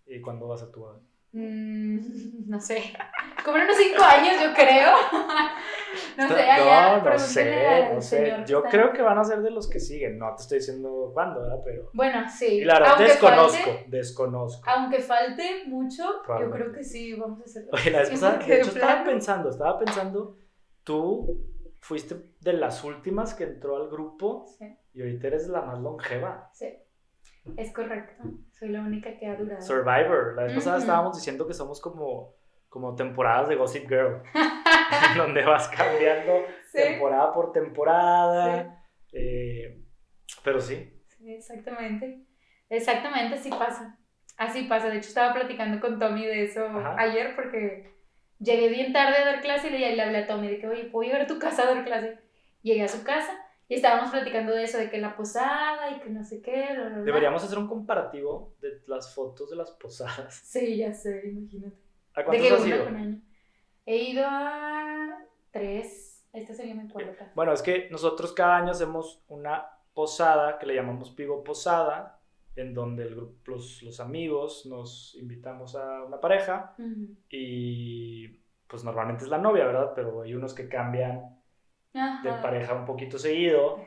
[0.05, 0.99] ¿Y cuándo vas a tu boda?
[1.31, 1.97] Mm,
[2.47, 2.93] no sé,
[3.43, 4.91] como unos cinco años yo creo.
[6.17, 8.43] no sé, allá, no, no sé, no sé.
[8.47, 10.17] Yo creo que van a ser de los que siguen.
[10.17, 11.57] No te estoy diciendo cuándo, ¿verdad?
[11.63, 11.89] Pero.
[11.93, 12.59] Bueno, sí.
[12.59, 13.57] Y la verdad, aunque desconozco.
[13.71, 14.69] falte- Desconozco.
[14.69, 16.03] aunque falte mucho,
[16.39, 17.69] yo creo que sí, vamos a hacerlo.
[17.73, 20.37] Oye, la vez pasada, de hecho, estaba pensando, estaba pensando,
[20.83, 21.45] tú
[21.79, 26.49] fuiste de las últimas que entró al grupo Sí, y ahorita eres la más longeva.
[26.53, 26.67] sí.
[27.57, 28.23] Es correcto.
[28.57, 29.61] Soy la única que ha durado.
[29.61, 30.33] Survivor.
[30.37, 32.35] La vez pasada estábamos diciendo que somos como,
[32.73, 38.83] como temporadas de Gossip Girl, en donde vas cambiando Sí, temporada por temporada.
[39.11, 39.79] eh,
[40.43, 42.23] pero sí, sí, exactamente.
[42.69, 43.99] Exactamente, así pasa.
[44.37, 44.89] Así pasa.
[44.89, 46.95] De hecho, estaba platicando con Tommy de eso Ajá.
[46.97, 47.93] ayer porque
[48.39, 50.85] llegué bien tarde a dar clase y le, le hablé a Tommy de que, oye,
[50.85, 52.17] ¿puedo llegar a tu casa a dar clase?
[52.63, 53.31] Llegué a su casa
[53.69, 56.69] y estábamos platicando de eso, de que la posada y que no sé qué.
[56.73, 57.03] bla, bla, bla.
[57.03, 60.33] deberíamos hacer un comparativo de las fotos de las posadas.
[60.43, 61.77] Sí, ya sé, imagínate.
[62.15, 62.85] ¿A ¿De cuántos qué has ido?
[63.85, 65.17] He ido a
[65.51, 66.25] tres.
[66.31, 67.31] Esta sería mi cuarta.
[67.35, 72.19] Bueno, es que nosotros cada año hacemos una posada que le llamamos Pivo Posada,
[72.55, 76.75] en donde el grupo, los, los amigos nos invitamos a una pareja
[77.29, 78.27] y
[78.67, 79.91] pues normalmente es la novia, ¿verdad?
[79.95, 81.39] Pero hay unos que cambian
[81.93, 83.79] de pareja un poquito seguido.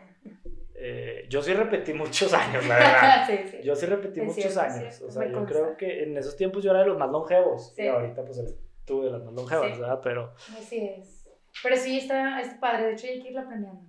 [0.79, 3.27] Eh, yo sí repetí muchos años, la verdad.
[3.27, 3.59] sí, sí.
[3.65, 5.01] Yo sí repetí Es muchos cierto, años.
[5.03, 5.53] o sea, me yo consta.
[5.55, 7.73] creo que en esos tiempos yo era de los más longevos.
[7.75, 7.83] Sí.
[7.85, 8.41] Y ahorita pues
[8.85, 9.79] tú de las más longevas.
[9.79, 10.01] ¿verdad?
[10.03, 11.29] Pero Así es.
[11.63, 12.87] Pero sí, está, está padre.
[12.89, 13.81] De hecho, hay que irla planeando.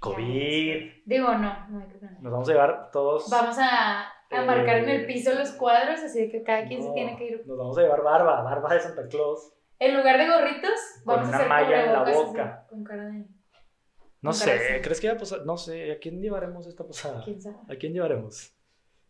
[0.00, 0.90] COVID.
[1.06, 2.22] Digo, no, no hay que planear.
[2.22, 3.30] Nos vamos a llevar todos.
[3.30, 6.92] Vamos a, a Eh, marcar en el piso los cuadros, así que cada quien se
[6.92, 7.42] tiene que ir.
[7.46, 9.52] Nos vamos a llevar barba, barba de Santa Claus.
[9.78, 12.66] En lugar de gorritos, vamos una a hacer malla en la así, boca.
[12.68, 13.24] con cara de.
[14.26, 14.80] No sé.
[14.82, 15.44] ¿crees que va a posar?
[15.46, 17.22] No sé, ¿a quién llevaremos esta posada?
[17.24, 17.56] ¿Quién sabe?
[17.68, 18.52] ¿A quién llevaremos?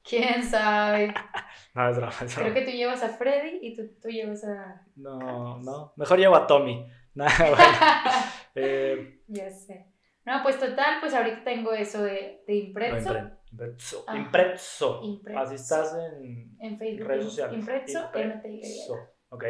[0.03, 1.13] ¿Quién sabe?
[1.75, 4.87] No, es es Creo que tú llevas a Freddy y tú, tú llevas a.
[4.97, 5.93] No, no.
[5.97, 6.87] Mejor llevo a Tommy.
[7.15, 7.57] Nada, bueno.
[8.59, 9.87] Eh, ya sé.
[10.25, 14.05] No, pues total, pues ahorita tengo eso de, de no, impreso impre- imprezzo.
[14.07, 14.19] Ajá.
[14.19, 15.01] Imprezzo.
[15.03, 15.41] Imprezzo.
[15.41, 17.07] Así estás en en Facebook.
[17.07, 17.59] redes sociales.
[17.59, 18.23] Impreso, MTY.
[18.55, 18.95] Imprezzo.
[19.29, 19.45] Ok.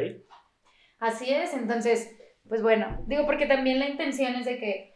[0.98, 2.10] Así es, entonces,
[2.48, 4.95] pues bueno, digo porque también la intención es de que,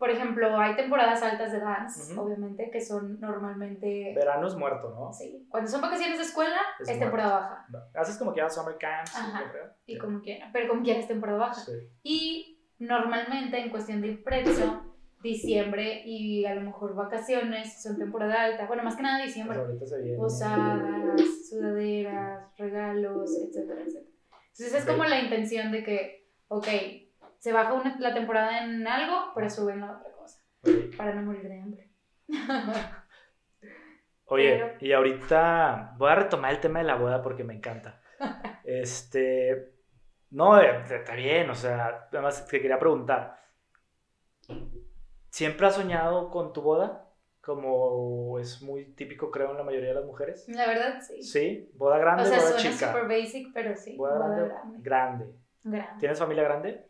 [0.00, 2.22] por ejemplo, hay temporadas altas de dance, Ujú.
[2.22, 5.12] obviamente, que son normalmente, Verano es muerto, ¿no?
[5.12, 7.78] sí, cuando son vacaciones de escuela Es es, temporada baja, No.
[8.00, 9.50] Haces como que ya summer camps, Ajá.
[9.52, 9.70] creo.
[9.84, 11.60] y como quiera, pero como quiera es temporada baja.
[11.60, 11.72] Sí.
[12.02, 18.66] Y normalmente en cuestión de impreso, diciembre y a lo mejor vacaciones son temporada alta,
[18.66, 20.16] bueno, más que nada Pues diciembre, ahorita se viene.
[20.16, 24.06] posadas, sudaderas, regalos, etcétera, etcétera.
[24.52, 26.66] Entonces es como la intención de que, ok,
[27.40, 30.40] se baja una- la temporada en algo, pero sube en la otra cosa,
[30.96, 31.90] para no morir de hambre.
[34.26, 38.00] Oye, Pero- y ahorita voy a retomar el tema de la boda porque me encanta.
[38.62, 39.72] Este,
[40.30, 43.40] no, eh, está bien, o sea, además te quería preguntar,
[45.30, 47.08] ¿siempre has soñado con tu boda?
[47.40, 50.46] Como es muy típico, creo, en la mayoría de las mujeres.
[50.48, 51.22] La verdad, sí.
[51.22, 52.92] Sí, boda grande, o sea, boda suena chica.
[52.92, 53.96] super basic, pero sí.
[53.96, 54.78] Boda grande.
[54.82, 55.26] grande.
[55.64, 55.98] Grande.
[55.98, 56.86] ¿Tienes familia grande?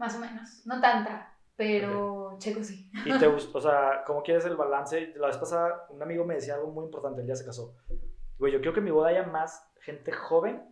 [0.00, 0.62] Más o menos.
[0.66, 2.90] No tanta, pero checo sí.
[3.04, 5.12] ¿Y te gusta, o sea, cómo quieres el balance?
[5.16, 7.76] La vez pasada un amigo me decía algo muy importante, él ya se casó.
[8.38, 10.62] Güey, yo quiero que en mi boda haya más gente joven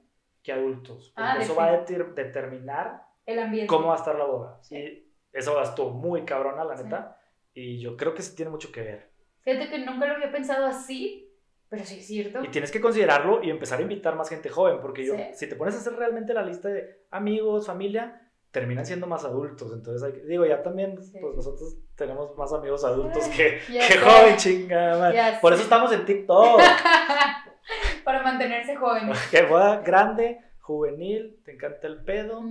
[0.42, 1.12] que adultos.
[1.14, 3.66] Porque Ah, eso va a deter- determinar El ambiente.
[3.68, 4.58] cómo va a estar la boda.
[4.62, 4.76] Sí.
[4.76, 6.84] Y esa boda estuvo muy cabrona, la Sí.
[6.84, 7.20] neta.
[7.52, 9.10] Y yo creo que sí tiene mucho que ver.
[9.42, 11.26] Fíjate que nunca lo había pensado así,
[11.70, 12.42] Pero sí es cierto.
[12.42, 15.22] Y tienes que considerarlo y empezar a invitar más gente joven, porque yo, Sí.
[15.34, 19.72] si te pones a hacer realmente la lista de amigos, familia, terminan siendo más adultos.
[19.72, 21.18] Entonces, hay que- digo, ya también, Sí.
[21.20, 23.98] pues nosotros tenemos más amigos adultos que, Ya que sé.
[24.00, 25.12] joven, chingada.
[25.12, 26.60] Ya Por eso estamos en TikTok.
[28.04, 29.10] Para mantenerse joven.
[29.30, 32.42] que boda grande, juvenil, te encanta el pedo,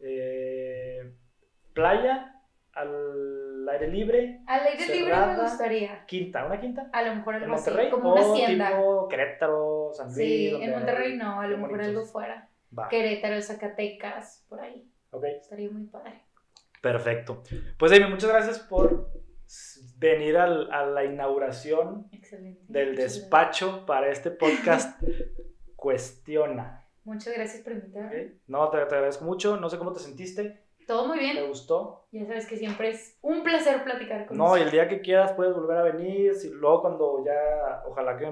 [0.00, 1.12] eh,
[1.74, 2.34] playa,
[2.72, 6.04] al aire libre, Al aire libre me gustaría.
[6.06, 6.88] quinta, ¿una quinta?
[6.92, 7.90] A lo mejor ¿En algo así, Monterrey?
[7.90, 8.68] como una hacienda.
[8.70, 10.16] tipo Querétaro, San Luis.
[10.16, 11.88] Sí, en Monterrey no, a lo mejor bonitos.
[11.88, 12.48] algo fuera.
[12.76, 14.86] Va, Querétaro, Zacatecas, por ahí.
[15.10, 15.24] Ok.
[15.24, 16.22] Estaría muy padre.
[16.82, 17.42] Perfecto.
[17.78, 19.10] Pues Amy, muchas gracias por
[19.98, 22.62] venir al- a la inauguración Excelente.
[22.68, 25.00] del despacho para este podcast
[25.76, 26.86] Cuestiona.
[27.04, 28.34] Muchas gracias por invitarme.
[28.46, 29.56] No, te, te agradezco mucho.
[29.56, 30.64] No sé cómo te sentiste.
[30.86, 31.48] Todo muy ¿Te bien.
[31.48, 32.06] gustó?
[32.12, 35.32] Ya sabes que siempre es un placer platicar con No, y el día que quieras
[35.32, 36.34] puedes volver a venir.
[36.34, 38.30] Si, luego cuando ya, ojalá que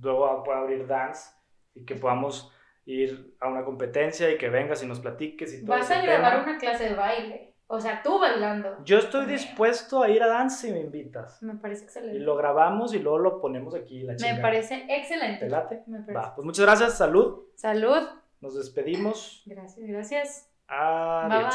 [0.00, 1.30] luego pueda abrir dance
[1.74, 2.52] y que podamos
[2.90, 5.76] ir a una competencia y que vengas y nos platiques y todo.
[5.76, 6.44] Vas a grabar tema.
[6.50, 7.54] una clase de baile.
[7.66, 8.82] O sea, tú bailando.
[8.82, 11.42] Yo estoy dispuesto a ir a dance si me invitas.
[11.42, 12.18] Me parece Y excelente.
[12.20, 15.40] lo grabamos y luego lo ponemos aquí la Me parece excelente.
[15.44, 15.82] ¿Te late?
[15.86, 16.14] Me parece.
[16.14, 17.42] Va, pues muchas gracias, salud.
[17.56, 18.08] Salud.
[18.40, 19.42] Nos despedimos.
[19.44, 20.50] Gracias, gracias.
[20.66, 21.54] Adiós.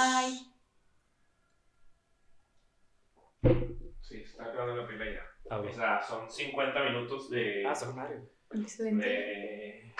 [3.42, 3.54] bye.
[4.02, 5.22] Sí, está acabando la primera.
[5.50, 8.30] Ah, O sea, son 50 minutos de, Ah, sonario.
[8.52, 9.04] Excelente.
[9.08, 9.94] de